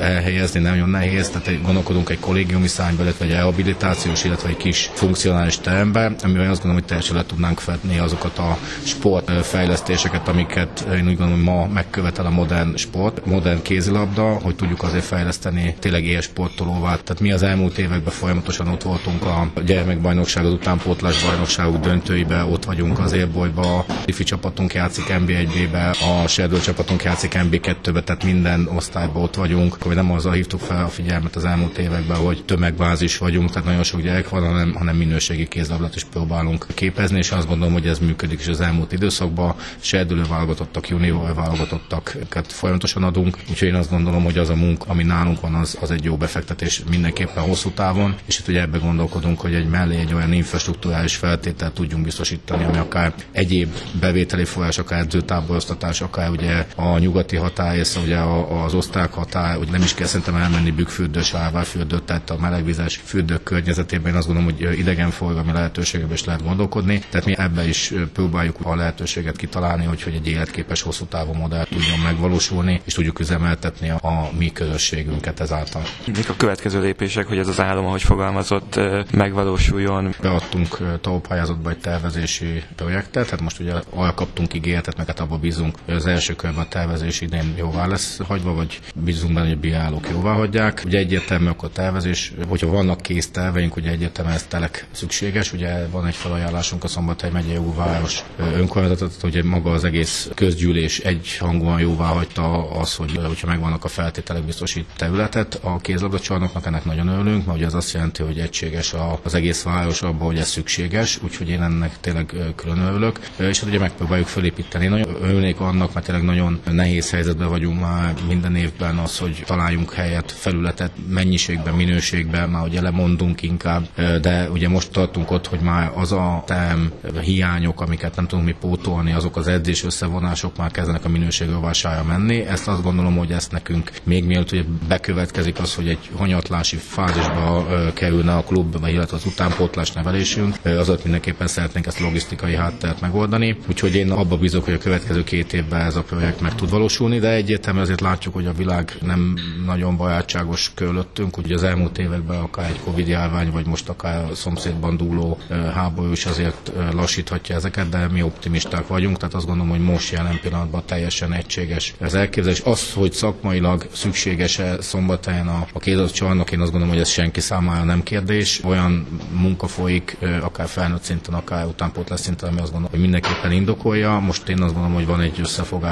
elhelyezni, 0.00 0.60
nagyon 0.60 0.88
nehéz, 0.88 1.28
tehát 1.28 1.62
gondolkodunk 1.62 2.08
egy 2.10 2.18
kollégiumi 2.20 2.66
szányba, 2.66 3.02
illetve 3.02 3.24
egy 3.24 3.30
rehabilitációs, 3.30 4.24
illetve 4.24 4.48
egy 4.48 4.56
kis 4.56 4.90
funkcionális 4.94 5.58
terembe, 5.58 6.12
amivel 6.22 6.50
azt 6.50 6.62
gondolom, 6.62 6.74
hogy 6.76 6.84
teljesen 6.84 7.16
le 7.16 7.24
tudnánk 7.26 7.60
fedni 7.60 7.98
azokat 7.98 8.38
a 8.38 8.58
sportfejlesztéseket, 8.82 10.28
amiket 10.28 10.86
én 10.92 11.08
úgy 11.08 11.16
gondolom, 11.16 11.32
hogy 11.32 11.42
ma 11.54 11.66
megkövetel 11.66 12.26
a 12.26 12.30
modern 12.30 12.76
sport, 12.76 13.26
modern 13.26 13.62
kézilabda, 13.62 14.22
hogy 14.22 14.56
tudjuk 14.56 14.82
azért 14.82 15.04
fejleszteni 15.04 15.74
tényleg 15.78 16.04
ilyen 16.04 16.20
sportolóvá. 16.20 16.88
Tehát 16.88 17.20
mi 17.20 17.32
az 17.32 17.42
elmúlt 17.42 17.78
években 17.78 18.12
folyamatosan 18.12 18.68
ott 18.68 18.82
voltunk 18.82 19.24
a 19.24 19.50
gyermekbajnokság, 19.66 20.44
az 20.44 20.52
utánpótlás 20.52 21.24
bajnokságok 21.24 21.80
döntőibe, 21.80 22.44
ott 22.44 22.64
vagyunk 22.64 22.98
az 22.98 23.12
élbolyba, 23.12 23.78
a 23.78 23.84
ifi 24.04 24.24
csapatunk 24.24 24.74
játszik 24.74 25.04
NB1-be, 25.08 25.90
a 26.22 26.28
Serdő 26.38 26.60
csapatunk 26.60 27.02
játszik 27.02 27.32
NB2-be, 27.36 28.02
tehát 28.02 28.24
minden 28.24 28.68
osztályban 28.74 29.22
ott 29.22 29.34
vagyunk, 29.34 29.82
hogy 29.82 29.94
nem 29.94 30.12
azzal 30.12 30.32
hívtuk 30.32 30.60
fel 30.60 30.84
a 30.84 30.88
figyelmet 30.88 31.36
az 31.36 31.44
elmúlt 31.44 31.78
években, 31.78 32.16
hogy 32.16 32.44
tömegbázis 32.44 33.18
vagyunk, 33.18 33.50
tehát 33.50 33.64
nagyon 33.64 33.82
sok 33.82 34.00
gyerek 34.00 34.28
van, 34.28 34.42
hanem, 34.46 34.74
hanem 34.74 34.96
minőségi 34.96 35.48
kézlabdát 35.48 35.94
is 35.94 36.04
próbálunk 36.04 36.66
képezni, 36.74 37.18
és 37.18 37.30
azt 37.30 37.46
gondolom, 37.48 37.72
hogy 37.72 37.86
ez 37.86 37.98
működik 37.98 38.40
is 38.40 38.46
az 38.46 38.60
elmúlt 38.60 38.92
időszakban. 38.92 39.54
Serdülő 39.80 40.22
válogatottak, 40.28 40.88
junior 40.88 41.34
válogatottak, 41.34 42.16
folyamatosan 42.46 43.02
adunk, 43.02 43.38
úgyhogy 43.50 43.68
én 43.68 43.74
azt 43.74 43.90
gondolom, 43.90 44.24
hogy 44.24 44.38
az 44.38 44.48
a 44.48 44.54
munka, 44.54 44.84
ami 44.88 45.02
nálunk 45.02 45.40
van, 45.40 45.54
az, 45.54 45.78
az 45.80 45.90
egy 45.90 46.04
jó 46.04 46.16
befektetés 46.16 46.82
mindenképpen 46.90 47.42
hosszú 47.42 47.70
távon, 47.70 48.14
és 48.26 48.38
itt 48.38 48.48
ugye 48.48 48.60
ebbe 48.60 48.78
gondolkodunk, 48.78 49.40
hogy 49.40 49.54
egy 49.54 49.68
mellé 49.68 49.96
egy 49.96 50.14
olyan 50.14 50.32
infrastruktúrális 50.32 51.16
feltételt 51.16 51.72
tudjunk 51.74 52.04
biztosítani, 52.04 52.64
ami 52.64 52.78
akár 52.78 53.14
egyéb 53.32 53.72
bevételi 54.00 54.44
forrás, 54.44 54.78
akár 54.78 55.00
edzőtáboroztatás, 55.00 56.00
akár 56.00 56.26
ugye 56.30 56.66
a 56.76 56.98
nyugati 56.98 57.36
határ, 57.36 57.76
és 57.76 57.96
ugye 57.96 58.18
az 58.64 58.74
osztrák 58.74 59.12
határ, 59.12 59.56
hogy 59.56 59.68
nem 59.70 59.82
is 59.82 59.94
kell 59.94 60.06
szerintem 60.06 60.36
elmenni 60.36 60.70
bükkfürdős, 60.70 61.34
árvárfürdőt, 61.34 62.02
tehát 62.02 62.30
a 62.30 62.36
melegvizes 62.40 63.00
fürdők 63.04 63.42
környezetében 63.42 64.12
én 64.12 64.18
azt 64.18 64.26
gondolom, 64.26 64.54
hogy 64.54 64.78
idegenforgalmi 64.78 65.52
lehetőségekben 65.52 66.14
is 66.16 66.24
lehet 66.24 66.42
gondolkodni. 66.42 67.02
Tehát 67.10 67.26
mi 67.26 67.34
ebbe 67.38 67.68
is 67.68 67.94
próbáljuk 68.12 68.56
a 68.62 68.74
lehetőséget 68.74 69.36
kitalálni, 69.36 69.84
hogy, 69.84 70.02
hogy 70.02 70.14
egy 70.14 70.28
életképes 70.28 70.82
hosszú 70.82 71.04
távú 71.04 71.32
modell 71.32 71.64
tudjon 71.64 71.98
megvalósulni, 71.98 72.80
és 72.84 72.94
tudjuk 72.94 73.18
üzemeltetni 73.18 73.90
a, 73.90 73.98
a 74.02 74.30
mi 74.38 74.52
közösségünket 74.52 75.40
ezáltal. 75.40 75.82
Mik 76.06 76.28
a 76.28 76.36
következő 76.36 76.80
lépések, 76.80 77.26
hogy 77.26 77.38
ez 77.38 77.48
az 77.48 77.60
álom, 77.60 77.86
ahogy 77.86 78.02
fogalmazott, 78.02 78.80
megvalósuljon? 79.12 80.14
Beadtunk 80.20 80.78
TAO 81.00 81.20
pályázatba 81.20 81.70
egy 81.70 81.78
tervezési 81.78 82.62
projektet, 82.76 83.24
tehát 83.24 83.40
most 83.40 83.60
ugye 83.60 83.72
arra 83.94 84.14
kaptunk 84.14 84.54
ígéretet, 84.54 84.96
meg 84.96 85.06
hát 85.06 85.20
abba 85.20 85.36
bízunk, 85.36 85.76
hogy 85.84 85.94
az 85.94 86.06
első 86.18 86.34
körben 86.34 86.64
a 86.64 86.68
tervezés 86.68 87.20
idén 87.20 87.54
jóvá 87.56 87.86
lesz 87.86 88.18
hagyva, 88.26 88.54
vagy 88.54 88.80
bízunk 88.94 89.32
benne, 89.34 89.46
hogy 89.46 89.56
a 89.56 89.60
bírálók 89.60 90.08
jóvá 90.10 90.32
hagyják. 90.32 90.82
Ugye 90.86 90.98
egyértelmű 90.98 91.48
akkor 91.48 91.68
tervezés, 91.68 92.32
hogyha 92.48 92.66
vannak 92.66 93.00
kész 93.00 93.30
terveink, 93.30 93.76
ugye 93.76 93.90
egyértelmű 93.90 94.30
ez 94.30 94.42
telek 94.48 94.86
szükséges. 94.90 95.52
Ugye 95.52 95.86
van 95.86 96.06
egy 96.06 96.14
felajánlásunk 96.14 96.84
a 96.84 96.88
Szombathely 96.88 97.30
megyei 97.30 97.54
jóváros 97.54 98.24
önkormányzatot, 98.38 99.20
hogy 99.20 99.44
maga 99.44 99.70
az 99.70 99.84
egész 99.84 100.30
közgyűlés 100.34 100.98
egy 100.98 101.36
hangúan 101.36 101.80
jóvá 101.80 102.06
hagyta 102.06 102.70
az, 102.70 102.94
hogy 102.94 103.20
hogyha 103.26 103.46
megvannak 103.46 103.84
a 103.84 103.88
feltételek 103.88 104.42
biztosít 104.42 104.86
területet 104.96 105.60
a 105.62 105.78
kézlabdacsarnoknak, 105.78 106.66
ennek 106.66 106.84
nagyon 106.84 107.08
örülünk, 107.08 107.46
mert 107.46 107.58
ugye 107.58 107.66
az 107.66 107.74
azt 107.74 107.92
jelenti, 107.92 108.22
hogy 108.22 108.38
egységes 108.38 108.94
az 109.22 109.34
egész 109.34 109.62
város 109.62 110.02
abban, 110.02 110.26
hogy 110.26 110.38
ez 110.38 110.48
szükséges, 110.48 111.18
úgyhogy 111.22 111.48
én 111.48 111.62
ennek 111.62 112.00
tényleg 112.00 112.34
külön 112.56 112.78
örülök. 112.78 113.20
És 113.36 113.60
hát 113.60 113.68
ugye 113.68 113.78
megpróbáljuk 113.78 114.26
felépíteni. 114.26 114.86
Nagyon 114.86 115.16
örülnék 115.22 115.60
annak, 115.60 115.92
mert 115.94 116.07
tényleg 116.08 116.26
nagyon 116.26 116.60
nehéz 116.70 117.10
helyzetben 117.10 117.48
vagyunk 117.48 117.80
már 117.80 118.14
minden 118.28 118.56
évben 118.56 118.96
az, 118.96 119.18
hogy 119.18 119.42
találjunk 119.46 119.92
helyet, 119.92 120.32
felületet 120.32 120.92
mennyiségben, 121.08 121.74
minőségben, 121.74 122.48
már 122.48 122.62
ugye 122.62 122.80
lemondunk 122.80 123.42
inkább, 123.42 123.88
de 124.20 124.50
ugye 124.50 124.68
most 124.68 124.90
tartunk 124.90 125.30
ott, 125.30 125.46
hogy 125.46 125.60
már 125.60 125.92
az 125.94 126.12
a 126.12 126.42
term 126.46 126.80
hiányok, 127.22 127.80
amiket 127.80 128.16
nem 128.16 128.26
tudunk 128.26 128.46
mi 128.46 128.54
pótolni, 128.60 129.12
azok 129.12 129.36
az 129.36 129.46
edzés 129.48 129.84
összevonások 129.84 130.56
már 130.56 130.70
kezdenek 130.70 131.04
a 131.04 131.08
minőség 131.08 131.48
rovására 131.48 132.04
menni. 132.04 132.40
Ezt 132.40 132.68
azt 132.68 132.82
gondolom, 132.82 133.16
hogy 133.16 133.30
ezt 133.32 133.52
nekünk 133.52 133.90
még 134.02 134.24
mielőtt 134.24 134.50
hogy 134.50 134.66
bekövetkezik 134.88 135.58
az, 135.58 135.74
hogy 135.74 135.88
egy 135.88 136.10
hanyatlási 136.16 136.76
fázisba 136.76 137.66
kerülne 137.94 138.34
a 138.34 138.42
klub, 138.42 138.76
illetve 138.86 139.16
az 139.16 139.24
utánpótlás 139.24 139.92
nevelésünk, 139.92 140.56
azot 140.64 141.02
mindenképpen 141.02 141.46
szeretnénk 141.46 141.86
ezt 141.86 142.00
logisztikai 142.00 142.54
hátteret 142.54 143.00
megoldani. 143.00 143.56
Úgyhogy 143.68 143.94
én 143.94 144.10
abba 144.10 144.36
bízok, 144.36 144.64
hogy 144.64 144.74
a 144.74 144.78
következő 144.78 145.24
két 145.24 145.52
évben 145.52 145.80
ez 145.80 145.96
a 145.98 146.02
projekt 146.02 146.40
meg 146.40 146.54
tud 146.54 146.70
valósulni, 146.70 147.18
de 147.18 147.30
egyértelműen 147.32 147.84
azért 147.84 148.00
látjuk, 148.00 148.34
hogy 148.34 148.46
a 148.46 148.52
világ 148.52 148.96
nem 149.00 149.34
nagyon 149.64 149.96
barátságos 149.96 150.72
körülöttünk. 150.74 151.36
Ugye 151.36 151.54
az 151.54 151.62
elmúlt 151.62 151.98
években 151.98 152.38
akár 152.38 152.70
egy 152.70 152.80
Covid 152.84 153.08
járvány, 153.08 153.50
vagy 153.50 153.66
most 153.66 153.88
akár 153.88 154.30
a 154.30 154.34
szomszédban 154.34 154.96
dúló 154.96 155.38
háború 155.74 156.12
is 156.12 156.26
azért 156.26 156.72
lassíthatja 156.92 157.54
ezeket, 157.54 157.88
de 157.88 158.08
mi 158.08 158.22
optimisták 158.22 158.86
vagyunk, 158.86 159.16
tehát 159.16 159.34
azt 159.34 159.46
gondolom, 159.46 159.70
hogy 159.70 159.80
most 159.80 160.12
jelen 160.12 160.38
pillanatban 160.42 160.82
teljesen 160.86 161.32
egységes 161.32 161.94
az 162.00 162.14
elképzelés. 162.14 162.60
Az, 162.60 162.92
hogy 162.92 163.12
szakmailag 163.12 163.86
szükséges-e 163.92 164.82
szombathelyen 164.82 165.48
a, 165.48 165.66
a 165.72 165.78
kézadott 165.78 166.12
csarnok, 166.12 166.52
én 166.52 166.60
azt 166.60 166.70
gondolom, 166.70 166.94
hogy 166.94 167.02
ez 167.02 167.08
senki 167.08 167.40
számára 167.40 167.84
nem 167.84 168.02
kérdés. 168.02 168.60
Olyan 168.64 169.06
munka 169.32 169.66
folyik, 169.66 170.16
akár 170.40 170.68
felnőtt 170.68 171.02
szinten, 171.02 171.34
akár 171.34 171.66
utánpótlás 171.66 172.20
szinten, 172.20 172.48
ami 172.48 172.60
azt 172.60 172.70
gondolom, 172.72 172.90
hogy 172.90 173.00
mindenképpen 173.00 173.52
indokolja. 173.52 174.18
Most 174.18 174.48
én 174.48 174.62
azt 174.62 174.72
gondolom, 174.72 174.94
hogy 174.96 175.06
van 175.06 175.20
egy 175.20 175.32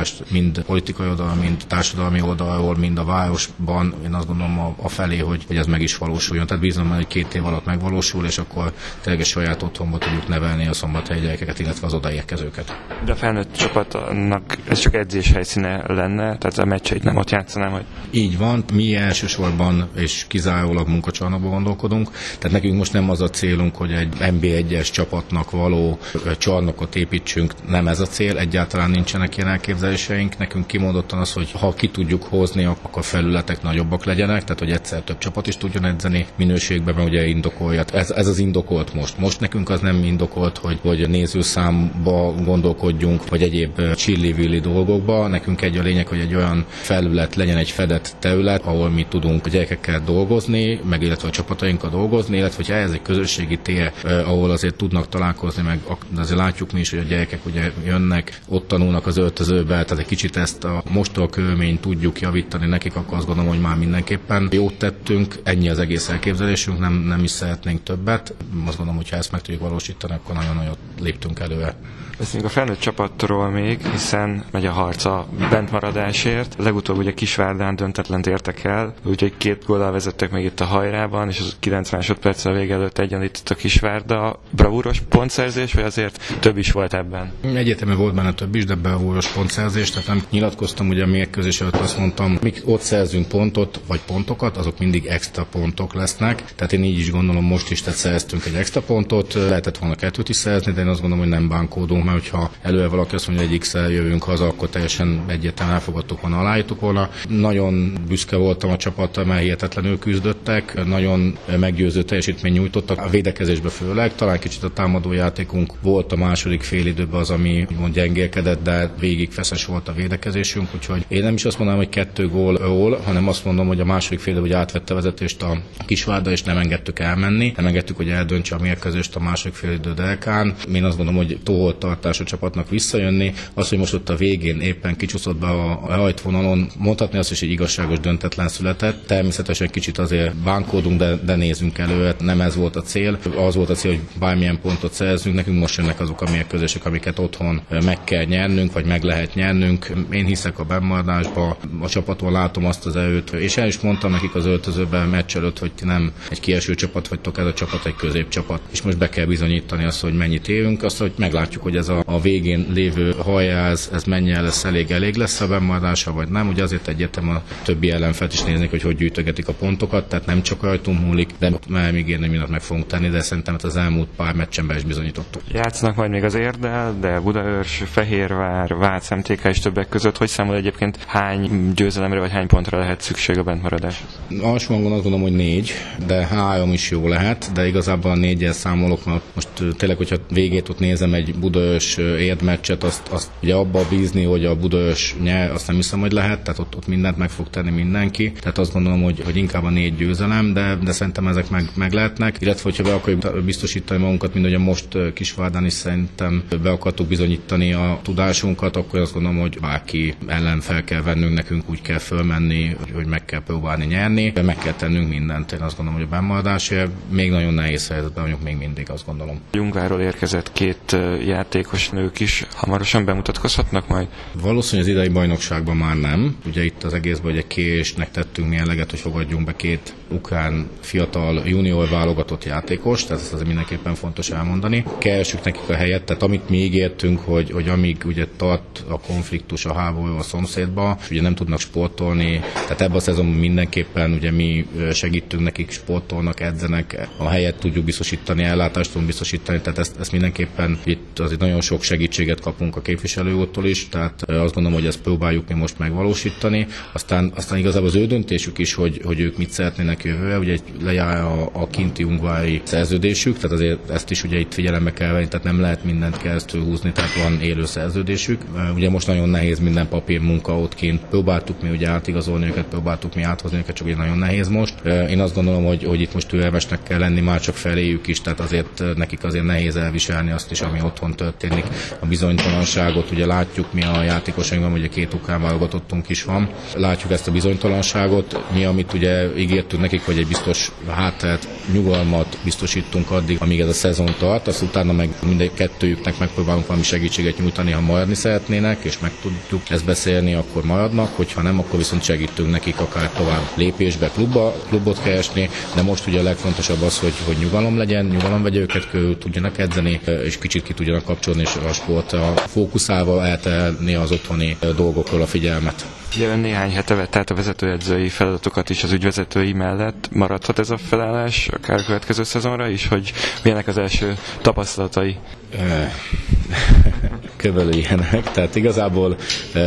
összefogást 0.00 0.30
mind 0.30 0.62
politikai 0.62 1.08
oldal, 1.08 1.34
mind 1.34 1.64
társadalmi 1.68 2.20
oldalról, 2.20 2.76
mind 2.76 2.98
a 2.98 3.04
városban. 3.04 3.94
Én 4.04 4.14
azt 4.14 4.26
gondolom 4.26 4.58
a, 4.58 4.74
a 4.76 4.88
felé, 4.88 5.18
hogy, 5.18 5.44
hogy 5.46 5.56
ez 5.56 5.66
meg 5.66 5.80
is 5.80 5.96
valósuljon. 5.96 6.46
Tehát 6.46 6.62
bízom, 6.62 6.88
hogy 6.88 7.06
két 7.06 7.34
év 7.34 7.44
alatt 7.44 7.64
megvalósul, 7.64 8.24
és 8.24 8.38
akkor 8.38 8.72
tényleg 9.00 9.24
saját 9.24 9.62
otthonba 9.62 9.98
tudjuk 9.98 10.28
nevelni 10.28 10.66
a 10.66 10.72
szombathelyi 10.72 11.20
gyerekeket, 11.20 11.58
illetve 11.58 11.86
az 11.86 11.94
odaérkezőket. 11.94 12.76
De 13.04 13.12
a 13.12 13.16
felnőtt 13.16 13.56
csapatnak 13.56 14.56
ez 14.68 14.78
csak 14.78 14.94
edzés 14.94 15.32
helyszíne 15.32 15.82
lenne, 15.86 16.38
tehát 16.38 16.58
a 16.58 16.64
meccseit 16.64 17.02
nem 17.02 17.16
ott 17.16 17.30
játszanám, 17.30 17.70
hogy... 17.70 17.84
Így 18.10 18.38
van, 18.38 18.64
mi 18.72 18.94
elsősorban 18.94 19.88
és 19.96 20.24
kizárólag 20.28 20.88
munkacsarnokban 20.88 21.50
gondolkodunk, 21.50 22.10
tehát 22.38 22.50
nekünk 22.50 22.76
most 22.76 22.92
nem 22.92 23.10
az 23.10 23.20
a 23.20 23.28
célunk, 23.28 23.76
hogy 23.76 23.92
egy 23.92 24.16
NB1-es 24.20 24.92
csapatnak 24.92 25.50
való 25.50 25.98
csarnokot 26.38 26.96
építsünk, 26.96 27.52
nem 27.68 27.88
ez 27.88 28.00
a 28.00 28.06
cél, 28.06 28.38
egyáltalán 28.38 28.90
nincsenek 28.90 29.36
ilyen 29.36 29.48
elképzeléseink. 29.82 30.38
Nekünk 30.38 30.66
kimondottan 30.66 31.18
az, 31.18 31.32
hogy 31.32 31.50
ha 31.52 31.74
ki 31.74 31.88
tudjuk 31.88 32.22
hozni, 32.22 32.64
akkor 32.64 33.04
felületek 33.04 33.62
nagyobbak 33.62 34.04
legyenek, 34.04 34.42
tehát 34.42 34.58
hogy 34.58 34.70
egyszer 34.70 35.00
több 35.00 35.18
csapat 35.18 35.46
is 35.46 35.56
tudjon 35.56 35.84
edzeni 35.84 36.26
minőségben, 36.36 36.94
mert 36.94 37.08
ugye 37.08 37.26
indokolja. 37.26 37.84
Ez, 37.92 38.10
ez 38.10 38.26
az 38.26 38.38
indokolt 38.38 38.94
most. 38.94 39.18
Most 39.18 39.40
nekünk 39.40 39.70
az 39.70 39.80
nem 39.80 40.04
indokolt, 40.04 40.58
hogy, 40.58 40.78
hogy 40.82 41.08
nézőszámba 41.08 42.34
gondolkodjunk, 42.44 43.28
vagy 43.28 43.42
egyéb 43.42 43.94
csillivilli 43.94 44.60
dolgokba. 44.60 45.26
Nekünk 45.26 45.62
egy 45.62 45.76
a 45.76 45.82
lényeg, 45.82 46.06
hogy 46.06 46.20
egy 46.20 46.34
olyan 46.34 46.64
felület 46.68 47.34
legyen 47.34 47.56
egy 47.56 47.70
fedett 47.70 48.16
terület, 48.18 48.64
ahol 48.64 48.90
mi 48.90 49.06
tudunk 49.08 49.46
a 49.46 49.48
gyerekekkel 49.48 50.02
dolgozni, 50.04 50.80
meg 50.88 51.02
illetve 51.02 51.28
a 51.28 51.30
csapatainkkal 51.30 51.90
dolgozni, 51.90 52.36
illetve 52.36 52.64
hogy 52.64 52.74
ez 52.74 52.90
egy 52.90 53.02
közösségi 53.02 53.58
tér, 53.58 53.92
ahol 54.04 54.50
azért 54.50 54.76
tudnak 54.76 55.08
találkozni, 55.08 55.62
meg 55.62 55.78
azért 56.16 56.38
látjuk 56.38 56.72
mi 56.72 56.80
is, 56.80 56.90
hogy 56.90 56.98
a 56.98 57.02
gyerekek 57.02 57.46
ugye 57.46 57.72
jönnek, 57.84 58.40
ott 58.48 58.68
tanulnak 58.68 59.06
az 59.06 59.18
öltözőbe, 59.66 59.84
tehát 59.84 59.98
egy 59.98 60.06
kicsit 60.06 60.36
ezt 60.36 60.64
a 60.64 60.82
mostoha 60.90 61.28
körményt 61.28 61.80
tudjuk 61.80 62.20
javítani 62.20 62.66
nekik, 62.66 62.96
akkor 62.96 63.16
azt 63.16 63.26
gondolom, 63.26 63.50
hogy 63.50 63.60
már 63.60 63.76
mindenképpen 63.76 64.48
jót 64.52 64.74
tettünk, 64.78 65.34
ennyi 65.42 65.68
az 65.68 65.78
egész 65.78 66.08
elképzelésünk, 66.08 66.78
nem, 66.78 66.92
nem 66.92 67.22
is 67.24 67.30
szeretnénk 67.30 67.82
többet. 67.82 68.34
Azt 68.66 68.76
gondolom, 68.76 68.96
hogy 68.96 69.10
ha 69.10 69.16
ezt 69.16 69.32
meg 69.32 69.40
tudjuk 69.42 69.62
valósítani, 69.62 70.12
akkor 70.12 70.34
nagyon 70.34 70.56
nagyot 70.56 70.78
léptünk 71.00 71.38
előre. 71.38 71.76
Beszéljünk 72.18 72.50
a 72.50 72.52
felnőtt 72.54 72.78
csapatról 72.78 73.50
még, 73.50 73.86
hiszen 73.86 74.44
megy 74.50 74.66
a 74.66 74.70
harca 74.70 75.26
bentmaradásért. 75.50 76.54
Legutóbb 76.58 76.96
ugye 76.96 77.14
Kisvárdán 77.14 77.76
döntetlent 77.76 78.26
értek 78.26 78.64
el, 78.64 78.94
úgyhogy 79.04 79.36
két 79.36 79.64
góllal 79.66 79.92
vezettek 79.92 80.30
meg 80.30 80.44
itt 80.44 80.60
a 80.60 80.64
hajrában, 80.64 81.28
és 81.28 81.40
az 81.40 81.56
90 81.60 81.98
másodperccel 82.00 82.52
vége 82.52 82.74
előtt 82.74 82.98
egyenlített 82.98 83.48
a 83.48 83.54
Kisvárda. 83.54 84.40
Bravúros 84.50 85.00
pontszerzés, 85.08 85.72
vagy 85.72 85.84
azért 85.84 86.36
több 86.40 86.58
is 86.58 86.72
volt 86.72 86.94
ebben? 86.94 87.32
Egyetemű 87.54 87.94
volt 87.94 88.14
benne 88.14 88.32
több 88.32 88.54
is, 88.54 88.64
de 88.64 88.74
bravúros 88.74 89.28
pontszerzés, 89.28 89.55
tehát 89.56 90.06
nem 90.06 90.22
nyilatkoztam 90.30 90.88
ugye 90.88 91.02
a 91.02 91.06
mérkőzés 91.06 91.60
előtt 91.60 91.76
azt 91.76 91.98
mondtam, 91.98 92.38
mik 92.42 92.62
ott 92.64 92.80
szerzünk 92.80 93.28
pontot, 93.28 93.80
vagy 93.86 94.00
pontokat, 94.06 94.56
azok 94.56 94.78
mindig 94.78 95.06
extra 95.06 95.46
pontok 95.50 95.94
lesznek. 95.94 96.54
Tehát 96.54 96.72
én 96.72 96.84
így 96.84 96.98
is 96.98 97.10
gondolom, 97.10 97.44
most 97.44 97.70
is 97.70 97.82
tehát 97.82 97.98
szereztünk 97.98 98.44
egy 98.44 98.54
extra 98.54 98.80
pontot, 98.80 99.34
lehetett 99.34 99.78
volna 99.78 99.94
kettőt 99.94 100.28
is 100.28 100.36
szerezni, 100.36 100.72
de 100.72 100.80
én 100.80 100.86
azt 100.86 101.00
gondolom, 101.00 101.24
hogy 101.24 101.34
nem 101.34 101.48
bánkódunk 101.48 102.04
mert 102.04 102.18
hogyha 102.18 102.50
előre 102.62 102.86
valaki 102.86 103.14
azt 103.14 103.26
mondja, 103.26 103.46
hogy 103.46 103.54
egy 103.54 103.60
x 103.60 103.74
jövünk 103.74 104.22
haza, 104.22 104.46
akkor 104.46 104.68
teljesen 104.68 105.24
egyértelműen 105.26 105.78
elfogadtuk 105.78 106.20
volna, 106.20 106.38
aláírtuk 106.38 106.80
volna. 106.80 107.10
Nagyon 107.28 107.92
büszke 108.08 108.36
voltam 108.36 108.70
a 108.70 108.76
csapattal, 108.76 109.24
mert 109.24 109.40
hihetetlenül 109.40 109.98
küzdöttek, 109.98 110.86
nagyon 110.86 111.38
meggyőző 111.58 112.02
teljesítmény 112.02 112.52
nyújtottak, 112.52 112.98
a 112.98 113.08
védekezésbe 113.08 113.68
főleg, 113.68 114.14
talán 114.14 114.38
kicsit 114.38 114.62
a 114.62 114.70
támadó 114.72 115.12
játékunk 115.12 115.72
volt 115.82 116.12
a 116.12 116.16
második 116.16 116.62
fél 116.62 116.86
időben 116.86 117.20
az, 117.20 117.30
ami 117.30 117.66
úgymond 117.70 117.94
gyengélkedett, 117.94 118.62
de 118.62 118.94
végig 118.98 119.30
feszes 119.48 119.64
volt 119.64 119.88
a 119.88 119.92
védekezésünk, 119.92 120.68
úgyhogy 120.74 121.04
én 121.08 121.22
nem 121.22 121.34
is 121.34 121.44
azt 121.44 121.58
mondanám, 121.58 121.82
hogy 121.82 121.90
kettő 121.90 122.28
gól, 122.28 122.54
gól 122.54 123.00
hanem 123.04 123.28
azt 123.28 123.44
mondom, 123.44 123.66
hogy 123.66 123.80
a 123.80 123.84
második 123.84 124.18
fél 124.18 124.32
időben 124.32 124.58
átvette 124.58 124.92
a 124.92 124.96
vezetést 124.96 125.42
a 125.42 125.60
Kisvárda, 125.86 126.30
és 126.30 126.42
nem 126.42 126.58
engedtük 126.58 126.98
elmenni, 126.98 127.52
nem 127.56 127.66
engedtük, 127.66 127.96
hogy 127.96 128.08
eldöntse 128.08 128.54
a 128.54 128.58
mérkőzést 128.58 129.16
a 129.16 129.20
második 129.20 129.56
fél 129.56 129.72
idő 129.72 129.94
Delkán. 129.94 130.54
Én 130.74 130.84
azt 130.84 130.96
gondolom, 130.96 131.26
hogy 131.26 131.38
toholt 131.42 131.76
tartású 131.76 132.24
csapatnak 132.24 132.70
visszajönni. 132.70 133.32
Az, 133.54 133.68
hogy 133.68 133.78
most 133.78 133.94
ott 133.94 134.08
a 134.08 134.16
végén 134.16 134.60
éppen 134.60 134.96
kicsúszott 134.96 135.36
be 135.36 135.46
a 135.46 135.74
hajtvonalon, 135.74 136.70
mondhatni 136.78 137.18
azt 137.18 137.30
is, 137.30 137.40
hogy 137.40 137.50
igazságos 137.50 138.00
döntetlen 138.00 138.48
született. 138.48 139.06
Természetesen 139.06 139.70
kicsit 139.70 139.98
azért 139.98 140.36
bánkódunk, 140.36 140.98
de, 140.98 141.14
de 141.24 141.34
nézzünk 141.34 141.78
elő, 141.78 142.14
nem 142.20 142.40
ez 142.40 142.56
volt 142.56 142.76
a 142.76 142.82
cél. 142.82 143.18
Az 143.46 143.54
volt 143.54 143.70
a 143.70 143.74
cél, 143.74 143.90
hogy 143.90 144.00
bármilyen 144.18 144.60
pontot 144.60 144.92
szerzünk, 144.92 145.34
nekünk 145.34 145.58
most 145.58 145.76
jönnek 145.76 146.00
azok 146.00 146.20
a 146.20 146.30
mérkőzések, 146.30 146.84
amiket 146.84 147.18
otthon 147.18 147.60
meg 147.84 148.04
kell 148.04 148.24
nyernünk, 148.24 148.72
vagy 148.72 148.84
meg 148.84 149.02
lehet 149.02 149.34
nyernünk. 149.36 149.92
Én 150.10 150.24
hiszek 150.24 150.58
a 150.58 150.64
bemaradásba, 150.64 151.56
a 151.80 151.88
csapaton 151.88 152.32
látom 152.32 152.66
azt 152.66 152.86
az 152.86 152.96
erőt, 152.96 153.30
és 153.30 153.56
el 153.56 153.66
is 153.66 153.80
mondtam 153.80 154.10
nekik 154.10 154.34
az 154.34 154.46
öltözőben 154.46 155.08
meccs 155.08 155.36
előtt, 155.36 155.58
hogy 155.58 155.72
nem 155.82 156.12
egy 156.30 156.40
kieső 156.40 156.74
csapat 156.74 157.08
vagytok, 157.08 157.38
ez 157.38 157.46
a 157.46 157.52
csapat 157.52 157.86
egy 157.86 157.96
középcsapat. 157.96 158.60
És 158.70 158.82
most 158.82 158.98
be 158.98 159.08
kell 159.08 159.24
bizonyítani 159.26 159.84
azt, 159.84 160.00
hogy 160.00 160.14
mennyit 160.14 160.48
élünk, 160.48 160.82
azt, 160.82 160.98
hogy 160.98 161.12
meglátjuk, 161.16 161.62
hogy 161.62 161.76
ez 161.76 161.88
a, 161.88 162.02
a 162.06 162.20
végén 162.20 162.66
lévő 162.72 163.14
hajáz, 163.18 163.90
ez 163.92 164.04
mennyire 164.04 164.40
lesz 164.40 164.64
elég, 164.64 164.90
elég 164.90 165.14
lesz 165.14 165.40
a 165.40 165.46
bemaradása, 165.46 166.12
vagy 166.12 166.28
nem. 166.28 166.48
Ugye 166.48 166.62
azért 166.62 166.88
egyetem 166.88 167.28
a 167.28 167.42
többi 167.64 167.90
ellenfelt 167.90 168.32
is 168.32 168.42
néznek, 168.42 168.70
hogy 168.70 168.82
hogy 168.82 168.96
gyűjtögetik 168.96 169.48
a 169.48 169.52
pontokat, 169.52 170.08
tehát 170.08 170.26
nem 170.26 170.42
csak 170.42 170.62
rajtunk 170.62 171.00
múlik, 171.00 171.30
de 171.38 171.50
már 171.68 171.94
én 171.94 172.18
mindent 172.18 172.48
meg 172.48 172.60
fogunk 172.60 172.86
tenni, 172.86 173.08
de 173.08 173.20
szerintem 173.20 173.56
az 173.62 173.76
elmúlt 173.76 174.08
pár 174.16 174.34
meccsen 174.34 174.66
be 174.66 174.76
is 174.76 174.84
bizonyítottuk. 174.84 175.42
Játszanak 175.52 175.96
majd 175.96 176.10
még 176.10 176.24
az 176.24 176.34
Érdel, 176.34 176.96
de 177.00 177.20
Budaörs, 177.20 177.82
Fehérvár, 177.86 178.74
Vác, 178.74 179.10
MTK 179.28 179.44
és 179.44 179.58
többek 179.58 179.88
között. 179.88 180.16
Hogy 180.16 180.28
számol 180.28 180.56
egyébként 180.56 180.98
hány 181.06 181.72
győzelemre 181.74 182.18
vagy 182.18 182.30
hány 182.30 182.46
pontra 182.46 182.78
lehet 182.78 183.00
szükség 183.00 183.38
a 183.38 183.42
bentmaradás? 183.42 184.04
Alsó 184.42 184.74
azt 184.74 184.82
gondolom, 184.82 185.20
hogy 185.20 185.32
négy, 185.32 185.72
de 186.06 186.26
három 186.26 186.72
is 186.72 186.90
jó 186.90 187.08
lehet, 187.08 187.50
de 187.54 187.66
igazából 187.66 188.10
a 188.10 188.16
négyel 188.16 188.52
számolok, 188.52 189.04
mert 189.04 189.22
most 189.34 189.48
tényleg, 189.76 189.96
hogyha 189.96 190.16
végét 190.30 190.68
ott 190.68 190.78
nézem 190.78 191.14
egy 191.14 191.34
Budaörs 191.34 191.96
érdmeccset, 192.18 192.84
azt, 192.84 193.08
azt 193.08 193.30
ugye 193.42 193.54
abba 193.54 193.86
bízni, 193.88 194.24
hogy 194.24 194.44
a 194.44 194.56
Budaörs 194.56 195.14
nyer, 195.22 195.50
azt 195.50 195.66
nem 195.66 195.76
hiszem, 195.76 196.00
hogy 196.00 196.12
lehet, 196.12 196.42
tehát 196.42 196.58
ott, 196.58 196.76
ott 196.76 196.86
mindent 196.86 197.16
meg 197.16 197.30
fog 197.30 197.50
tenni 197.50 197.70
mindenki. 197.70 198.32
Tehát 198.32 198.58
azt 198.58 198.72
gondolom, 198.72 199.02
hogy, 199.02 199.22
hogy 199.24 199.36
inkább 199.36 199.64
a 199.64 199.70
négy 199.70 199.96
győzelem, 199.96 200.52
de, 200.52 200.78
de 200.84 200.92
szerintem 200.92 201.26
ezek 201.26 201.50
meg, 201.50 201.70
meg 201.74 201.92
lehetnek. 201.92 202.36
Illetve, 202.40 202.62
hogyha 202.62 202.82
be 202.82 202.94
akarjuk 202.94 203.44
biztosítani 203.44 204.00
magunkat, 204.00 204.34
mint 204.34 204.46
ugye 204.46 204.58
most 204.58 205.12
Kisvárdán 205.14 205.64
is 205.64 205.72
szerintem 205.72 206.42
be 206.62 206.70
akartuk 206.70 207.06
bizonyítani 207.06 207.72
a 207.72 207.98
tudásunkat, 208.02 208.76
akkor 208.76 209.00
azt 209.00 209.15
gondolom, 209.16 209.40
hogy 209.40 209.60
bárki 209.60 210.14
ellen 210.26 210.60
fel 210.60 210.84
kell 210.84 211.02
vennünk 211.02 211.34
nekünk 211.34 211.70
úgy 211.70 211.82
kell 211.82 211.98
fölmenni, 211.98 212.76
hogy 212.94 213.06
meg 213.06 213.24
kell 213.24 213.42
próbálni 213.42 213.84
nyerni, 213.84 214.32
meg 214.42 214.58
kell 214.58 214.72
tennünk 214.72 215.08
mindent. 215.08 215.52
Én 215.52 215.60
azt 215.60 215.76
gondolom, 215.76 216.00
hogy 216.00 216.08
a 216.10 216.14
bennmaradásért 216.14 216.90
még 217.08 217.30
nagyon 217.30 217.54
nehéz 217.54 217.88
helyzetben 217.88 218.24
vagyunk 218.24 218.42
még 218.42 218.56
mindig, 218.56 218.90
azt 218.90 219.06
gondolom. 219.06 219.40
Jungváról 219.52 220.00
érkezett 220.00 220.52
két 220.52 220.96
játékos 221.26 221.88
nők 221.88 222.20
is, 222.20 222.44
hamarosan 222.54 223.04
bemutatkozhatnak 223.04 223.88
majd? 223.88 224.08
Valószínűleg 224.32 224.90
az 224.90 224.96
idei 224.96 225.12
bajnokságban 225.12 225.76
már 225.76 225.96
nem. 225.96 226.36
Ugye 226.46 226.64
itt 226.64 226.82
az 226.82 226.92
egészben 226.94 227.36
egy 227.36 227.46
késnek 227.46 228.10
tettünk 228.10 228.48
mi 228.48 228.56
eleget, 228.56 228.90
hogy 228.90 229.00
fogadjunk 229.00 229.44
be 229.44 229.56
két 229.56 229.94
ukrán 230.10 230.68
fiatal 230.80 231.42
junior 231.46 231.88
válogatott 231.88 232.44
játékos, 232.44 233.04
tehát 233.04 233.22
ezt 233.22 233.32
azért 233.32 233.46
mindenképpen 233.46 233.94
fontos 233.94 234.30
elmondani. 234.30 234.84
Keresjük 234.98 235.44
nekik 235.44 235.68
a 235.68 235.74
helyet, 235.74 236.02
tehát 236.04 236.22
amit 236.22 236.48
mi 236.48 236.56
ígértünk, 236.56 237.20
hogy, 237.20 237.50
hogy 237.50 237.68
amíg 237.68 238.02
ugye 238.04 238.26
tart 238.36 238.84
a 238.88 238.98
konfliktus, 239.06 239.64
a 239.64 239.74
háború 239.74 240.16
a 240.16 240.22
szomszédba, 240.22 240.98
ugye 241.10 241.22
nem 241.22 241.34
tudnak 241.34 241.60
sportolni, 241.60 242.40
tehát 242.52 242.80
ebben 242.80 242.96
a 242.96 243.00
szezonban 243.00 243.34
mindenképpen 243.36 244.12
ugye 244.12 244.30
mi 244.30 244.66
segítünk 244.92 245.42
nekik, 245.42 245.70
sportolnak, 245.70 246.40
edzenek, 246.40 247.08
a 247.16 247.28
helyet 247.28 247.58
tudjuk 247.58 247.84
biztosítani, 247.84 248.42
ellátást 248.42 248.88
tudunk 248.88 249.06
biztosítani, 249.06 249.60
tehát 249.60 249.78
ezt, 249.78 250.00
ezt 250.00 250.12
mindenképpen 250.12 250.78
itt 250.84 251.18
azért 251.18 251.40
nagyon 251.40 251.60
sok 251.60 251.82
segítséget 251.82 252.40
kapunk 252.40 252.76
a 252.76 252.80
képviselőúttól 252.80 253.66
is, 253.66 253.88
tehát 253.88 254.22
azt 254.30 254.54
gondolom, 254.54 254.78
hogy 254.78 254.86
ezt 254.86 255.00
próbáljuk 255.00 255.48
mi 255.48 255.54
most 255.54 255.78
megvalósítani. 255.78 256.66
Aztán, 256.92 257.32
aztán 257.34 257.58
igazából 257.58 257.88
az 257.88 257.94
ő 257.94 258.06
döntésük 258.06 258.58
is, 258.58 258.74
hogy, 258.74 259.00
hogy 259.04 259.20
ők 259.20 259.36
mit 259.36 259.50
szeretnének 259.50 260.04
jövőre, 260.04 260.38
ugye 260.38 260.58
lejár 260.82 261.16
a, 261.16 261.50
a 261.52 261.66
kinti 261.68 262.02
ungvári 262.02 262.60
szerződésük, 262.64 263.34
tehát 263.34 263.52
azért 263.52 263.90
ezt 263.90 264.10
is 264.10 264.24
ugye 264.24 264.38
itt 264.38 264.54
figyelembe 264.54 264.92
kell 264.92 265.12
venni, 265.12 265.28
tehát 265.28 265.46
nem 265.46 265.60
lehet 265.60 265.84
mindent 265.84 266.18
keresztül 266.18 266.62
húzni, 266.62 266.92
tehát 266.92 267.14
van 267.14 267.40
élő 267.40 267.64
szerződésük. 267.64 268.40
Ugye 268.74 268.90
most 268.96 269.08
nagyon 269.08 269.28
nehéz 269.28 269.58
minden 269.58 269.88
papír 269.88 270.20
munka 270.20 270.58
ott 270.58 270.74
kint. 270.74 271.00
Próbáltuk 271.10 271.62
mi 271.62 271.68
ugye 271.68 271.88
átigazolni 271.88 272.46
őket, 272.46 272.64
próbáltuk 272.64 273.14
mi 273.14 273.22
áthozni 273.22 273.58
őket, 273.58 273.74
csak 273.74 273.86
ugye 273.86 273.96
nagyon 273.96 274.18
nehéz 274.18 274.48
most. 274.48 274.74
Én 274.84 275.20
azt 275.20 275.34
gondolom, 275.34 275.64
hogy, 275.64 275.84
hogy 275.84 276.00
itt 276.00 276.14
most 276.14 276.28
türelmesnek 276.28 276.82
kell 276.82 276.98
lenni 276.98 277.20
már 277.20 277.40
csak 277.40 277.54
feléjük 277.54 278.06
is, 278.06 278.20
tehát 278.20 278.40
azért 278.40 278.82
nekik 278.96 279.24
azért 279.24 279.44
nehéz 279.44 279.76
elviselni 279.76 280.30
azt 280.30 280.50
is, 280.50 280.60
ami 280.60 280.80
otthon 280.82 281.16
történik. 281.16 281.64
A 282.00 282.06
bizonytalanságot 282.06 283.10
ugye 283.10 283.26
látjuk 283.26 283.72
mi 283.72 283.82
a 283.82 284.02
játékosainkban, 284.02 284.72
ugye 284.72 284.88
két 284.88 285.14
ukrán 285.14 285.42
válogatottunk 285.42 286.08
is 286.08 286.24
van. 286.24 286.48
Látjuk 286.74 287.12
ezt 287.12 287.28
a 287.28 287.32
bizonytalanságot, 287.32 288.44
mi 288.54 288.64
amit 288.64 288.92
ugye 288.92 289.36
ígértünk 289.38 289.82
nekik, 289.82 290.00
hogy 290.04 290.18
egy 290.18 290.26
biztos 290.26 290.72
hátteret, 290.88 291.48
nyugalmat 291.72 292.38
biztosítunk 292.44 293.10
addig, 293.10 293.36
amíg 293.40 293.60
ez 293.60 293.68
a 293.68 293.72
szezon 293.72 294.14
tart, 294.18 294.46
azt 294.46 294.62
utána 294.62 294.92
meg 294.92 295.08
mindegy 295.26 295.54
kettőjüknek 295.54 296.18
megpróbálunk 296.18 296.66
valami 296.66 296.84
segítséget 296.84 297.38
nyújtani, 297.38 297.70
ha 297.70 297.80
maradni 297.80 298.14
szeretnének, 298.14 298.75
és 298.84 298.98
meg 298.98 299.12
tudjuk 299.22 299.70
ezt 299.70 299.84
beszélni, 299.84 300.34
akkor 300.34 300.64
maradnak, 300.64 301.16
hogyha 301.16 301.42
nem, 301.42 301.58
akkor 301.58 301.78
viszont 301.78 302.02
segítünk 302.02 302.50
nekik 302.50 302.80
akár 302.80 303.10
tovább 303.10 303.42
lépésbe 303.54 304.08
klubba, 304.08 304.54
klubot 304.68 305.02
keresni, 305.02 305.50
de 305.74 305.82
most 305.82 306.06
ugye 306.06 306.20
a 306.20 306.22
legfontosabb 306.22 306.82
az, 306.82 306.98
hogy, 306.98 307.14
hogy 307.26 307.36
nyugalom 307.36 307.76
legyen, 307.76 308.04
nyugalom 308.04 308.42
vegye 308.42 308.60
őket 308.60 308.90
körül, 308.90 309.18
tudjanak 309.18 309.58
edzeni, 309.58 310.00
és 310.24 310.38
kicsit 310.38 310.62
ki 310.62 310.72
tudjanak 310.72 311.04
kapcsolni, 311.04 311.40
és 311.40 311.54
a 311.68 311.72
sportra 311.72 312.32
fókuszálva 312.36 313.26
eltenni 313.26 313.94
az 313.94 314.12
otthoni 314.12 314.56
dolgokról 314.76 315.22
a 315.22 315.26
figyelmet. 315.26 315.86
Ugye 316.16 316.34
néhány 316.34 316.72
hete 316.72 316.94
vett 316.94 317.16
át 317.16 317.30
a 317.30 317.34
vezetőedzői 317.34 318.08
feladatokat 318.08 318.70
is 318.70 318.82
az 318.82 318.92
ügyvezetői 318.92 319.52
mellett. 319.52 320.08
Maradhat 320.12 320.58
ez 320.58 320.70
a 320.70 320.76
felállás 320.76 321.48
akár 321.48 321.78
a 321.78 321.84
következő 321.84 322.22
szezonra 322.22 322.68
is, 322.68 322.88
hogy 322.88 323.12
milyenek 323.42 323.66
az 323.66 323.78
első 323.78 324.14
tapasztalatai? 324.40 325.16
Körülbelül 327.46 327.80
ilyenek, 327.80 328.30
tehát 328.32 328.56
igazából 328.56 329.16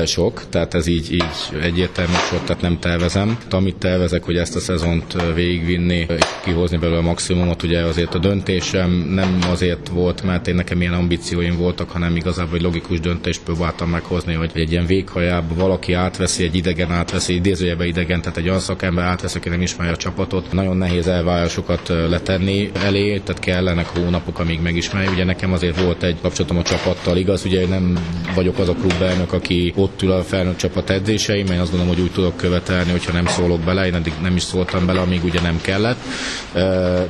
sok, 0.05 0.43
tehát 0.49 0.73
ez 0.73 0.87
így, 0.87 1.13
így 1.13 1.61
egyértelmű 1.61 2.13
sok, 2.29 2.43
tehát 2.43 2.61
nem 2.61 2.79
tervezem. 2.79 3.37
Amit 3.49 3.75
tervezek, 3.75 4.23
hogy 4.23 4.35
ezt 4.35 4.55
a 4.55 4.59
szezont 4.59 5.33
végigvinni, 5.33 6.05
és 6.09 6.25
kihozni 6.43 6.77
belőle 6.77 6.97
a 6.97 7.01
maximumot, 7.01 7.63
ugye 7.63 7.81
azért 7.81 8.15
a 8.15 8.17
döntésem 8.17 8.91
nem 8.91 9.39
azért 9.49 9.87
volt, 9.87 10.23
mert 10.23 10.47
én 10.47 10.55
nekem 10.55 10.81
ilyen 10.81 10.93
ambícióim 10.93 11.57
voltak, 11.57 11.89
hanem 11.89 12.15
igazából 12.15 12.55
egy 12.55 12.61
logikus 12.61 12.99
döntést 12.99 13.41
próbáltam 13.43 13.89
meghozni, 13.89 14.33
hogy 14.33 14.51
egy 14.53 14.71
ilyen 14.71 14.85
véghajába 14.85 15.55
valaki 15.55 15.93
átveszi, 15.93 16.43
egy 16.43 16.55
idegen 16.55 16.91
átveszi, 16.91 17.33
idézőjebe 17.33 17.85
idegen, 17.85 18.21
tehát 18.21 18.37
egy 18.37 18.47
olyan 18.47 18.59
szakember 18.59 19.05
átveszi, 19.05 19.37
aki 19.37 19.49
nem 19.49 19.61
ismeri 19.61 19.91
a 19.91 19.95
csapatot. 19.95 20.51
Nagyon 20.51 20.77
nehéz 20.77 21.07
elvárásokat 21.07 21.87
letenni 22.09 22.71
elé, 22.73 23.17
tehát 23.17 23.41
kellenek 23.41 23.87
hónapok, 23.87 24.39
amíg 24.39 24.61
megismeri. 24.61 25.07
Ugye 25.07 25.23
nekem 25.23 25.53
azért 25.53 25.81
volt 25.81 26.03
egy 26.03 26.17
kapcsolatom 26.21 26.57
a 26.57 26.61
csapattal, 26.61 27.17
igaz, 27.17 27.45
ugye 27.45 27.67
nem 27.69 27.97
vagyok 28.35 28.57
az 28.57 28.69
a 28.69 28.73
klubelnök, 28.73 29.33
aki 29.33 29.73
ott 29.75 30.01
ül 30.01 30.11
a 30.11 30.23
felnőtt 30.23 30.57
csapat 30.57 30.89
edzéseim, 30.89 31.45
én 31.45 31.59
azt 31.59 31.71
gondolom, 31.71 31.93
hogy 31.95 32.03
úgy 32.03 32.11
tudok 32.11 32.37
követelni, 32.37 32.91
hogyha 32.91 33.11
nem 33.11 33.25
szólok 33.25 33.59
bele, 33.59 33.85
én 33.85 33.93
eddig 33.93 34.13
nem 34.21 34.35
is 34.35 34.43
szóltam 34.43 34.85
bele, 34.85 34.99
amíg 34.99 35.23
ugye 35.23 35.41
nem 35.41 35.61
kellett. 35.61 35.97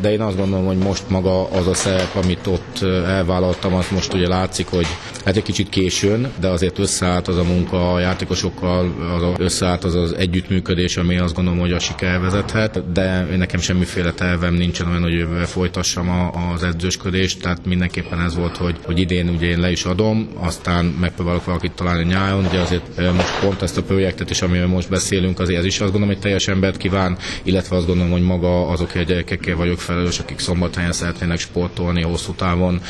De 0.02 0.12
én 0.12 0.22
azt 0.22 0.38
gondolom, 0.38 0.66
hogy 0.66 0.78
most 0.78 1.10
maga 1.10 1.50
az 1.50 1.68
a 1.68 1.74
szerep, 1.74 2.16
amit 2.16 2.48
ott 2.48 2.82
elvállaltam, 3.08 3.74
az 3.74 3.86
most 3.92 4.14
ugye 4.14 4.28
látszik, 4.28 4.68
hogy 4.68 4.88
hát 5.26 5.36
egy 5.36 5.44
kicsit 5.44 5.70
későn, 5.70 6.32
de 6.40 6.48
azért 6.48 6.80
összeállt 6.80 7.28
az 7.28 7.38
a 7.38 7.44
munka 7.44 7.94
a 7.94 8.00
játékosokkal, 8.00 8.94
az 9.16 9.24
összeállt 9.38 9.84
az 9.84 9.96
az 9.96 10.14
együttműködés, 10.14 10.98
ami 10.98 11.18
azt 11.18 11.34
gondolom, 11.34 11.60
hogy 11.60 11.72
a 11.72 11.80
siker 11.80 12.20
vezethet, 12.20 12.92
de 12.92 13.28
nekem 13.38 13.60
semmiféle 13.60 14.12
tervem 14.12 14.54
nincsen 14.54 14.88
olyan, 14.88 15.02
hogy 15.02 15.14
jövőre 15.14 15.46
folytassam 15.46 16.10
a, 16.10 16.52
az 16.54 16.64
edzősködést, 16.64 17.42
tehát 17.42 17.66
mindenképpen 17.66 18.22
ez 18.22 18.36
volt, 18.36 18.58
hogy, 18.58 18.76
hogy 18.86 19.00
idén 19.00 19.30
ugye 19.30 19.48
én 19.48 19.60
le 19.60 19.72
is 19.72 19.84
adom, 19.84 20.30
aztán 20.50 20.86
megpróbálok 20.86 21.46
valakit 21.46 21.72
találni 21.72 22.04
nyáron, 22.04 22.46
ugye 22.46 22.60
azért 22.60 23.14
most 23.14 23.40
pont 23.40 23.62
ezt 23.62 23.78
a 23.78 23.84
projektet 23.84 24.30
is, 24.30 24.42
amiről 24.42 24.68
most 24.68 24.90
beszélünk, 24.90 25.40
azért 25.40 25.60
ez 25.60 25.66
is 25.66 25.80
azt 25.80 25.92
gondolom, 25.92 26.08
hogy 26.08 26.20
teljes 26.24 26.48
embert 26.48 26.78
kíván, 26.78 27.18
illetve 27.44 27.76
azt 27.76 27.86
gondolom, 27.86 28.12
hogy 28.12 28.22
maga 28.22 28.68
azok 28.68 28.96
a 28.96 29.02
gyerekekkel 29.02 29.56
vagyok 29.56 29.80
felelős, 29.80 30.20
akik 30.20 30.40
szombathelyen 30.40 30.92
szeretnének 30.92 31.40
sportolni 31.40 32.02
hosszú 32.02 32.34
távon. 32.34 32.82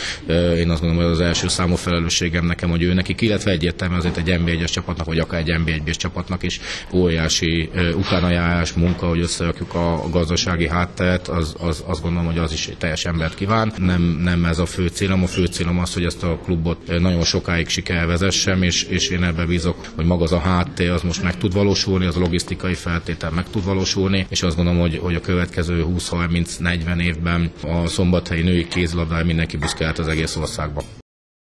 Én 0.58 0.70
azt 0.70 0.82
gondolom, 0.82 1.04
hogy 1.04 1.14
az 1.14 1.20
első 1.20 1.48
számú 1.48 1.76
felelősségem 1.76 2.46
nekem, 2.46 2.70
hogy 2.70 2.84
ő 2.84 2.94
nekik, 2.94 3.22
illetve 3.22 3.52
egyértelműen 3.52 4.00
azért 4.00 4.18
egy 4.18 4.40
NB1-es 4.40 4.72
csapatnak, 4.72 5.06
vagy 5.06 5.20
akár 5.20 5.40
egy 5.40 5.56
NB1-es 5.66 5.96
csapatnak 5.96 6.44
is 6.44 6.60
óriási 6.94 7.70
utánajárás 7.96 8.74
munka, 8.74 9.08
hogy 9.08 9.22
összerakjuk 9.22 9.74
a 9.74 10.10
gazdasági 10.12 10.68
hátteret, 10.68 11.28
az, 11.28 11.56
az, 11.60 11.84
azt 11.88 12.02
gondolom, 12.02 12.26
hogy 12.26 12.38
az 12.38 12.52
is 12.52 12.70
teljes 12.78 13.06
embert 13.06 13.36
kíván. 13.36 13.74
Nem, 13.78 14.02
nem 14.02 14.46
ez 14.46 14.60
a 14.60 14.66
fő 14.66 14.88
célom, 14.88 15.24
a 15.24 15.28
fő 15.28 15.46
célom 15.46 15.80
az, 15.80 15.94
hogy 15.94 16.06
ezt 16.06 16.24
a 16.24 16.40
klubot 16.44 17.00
nagyon 17.00 17.24
sokáig 17.40 17.68
siker 17.68 18.08
vezessem, 18.08 18.64
és, 18.64 18.84
és 18.84 19.10
én 19.10 19.24
ebbe 19.24 19.46
bízok, 19.46 19.78
hogy 19.96 20.06
maga 20.06 20.24
az 20.24 20.32
a 20.32 20.40
háttér 20.40 20.90
az 20.90 21.02
most 21.02 21.24
meg 21.24 21.38
tud 21.38 21.54
valósulni, 21.54 22.06
az 22.06 22.16
a 22.16 22.20
logisztikai 22.20 22.74
feltétel 22.74 23.32
meg 23.32 23.50
tud 23.50 23.64
valósulni, 23.64 24.26
és 24.30 24.44
azt 24.44 24.56
gondolom, 24.56 24.80
hogy, 24.80 24.98
hogy 24.98 25.16
a 25.16 25.22
következő 25.22 25.86
20-30-40 25.88 27.02
évben 27.02 27.52
a 27.64 27.88
szombathelyi 27.88 28.42
női 28.42 28.68
kézilabdája 28.68 29.26
mindenki 29.26 29.58
büszke 29.58 29.94
az 29.98 30.08
egész 30.08 30.36
országban. 30.36 30.84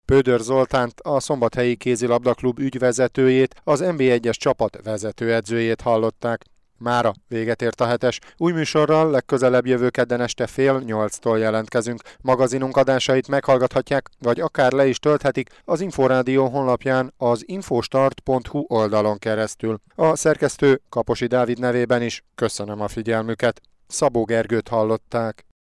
Pödör 0.06 0.40
Zoltánt, 0.40 1.00
a 1.02 1.20
Szombathelyi 1.20 1.76
Kézilabdaklub 1.76 2.60
ügyvezetőjét, 2.60 3.56
az 3.64 3.84
NB1-es 3.84 4.36
csapat 4.36 4.80
vezetőedzőjét 4.84 5.82
hallották. 5.82 6.46
Mára 6.82 7.14
véget 7.28 7.62
ért 7.62 7.82
a 7.82 7.86
hetes. 7.86 8.20
Új 8.38 8.52
műsorral 8.52 9.12
legközelebb 9.12 9.66
jövő 9.66 9.90
kedden 9.90 10.22
este 10.22 10.48
fél 10.48 10.82
nyolctól 10.86 11.40
jelentkezünk. 11.40 12.02
Magazinunk 12.22 12.78
adásait 12.78 13.28
meghallgathatják, 13.28 14.10
vagy 14.20 14.40
akár 14.40 14.72
le 14.72 14.88
is 14.88 15.00
tölthetik 15.00 15.50
az 15.66 15.82
Inforádió 15.82 16.48
honlapján 16.48 17.14
az 17.18 17.44
infostart.hu 17.46 18.66
oldalon 18.68 19.18
keresztül. 19.18 19.80
A 19.96 20.16
szerkesztő 20.16 20.82
Kaposi 20.90 21.26
Dávid 21.26 21.60
nevében 21.60 22.02
is 22.02 22.24
köszönöm 22.36 22.82
a 22.82 22.88
figyelmüket. 22.88 23.62
Szabó 23.88 24.24
Gergőt 24.24 24.68
hallották. 24.68 25.46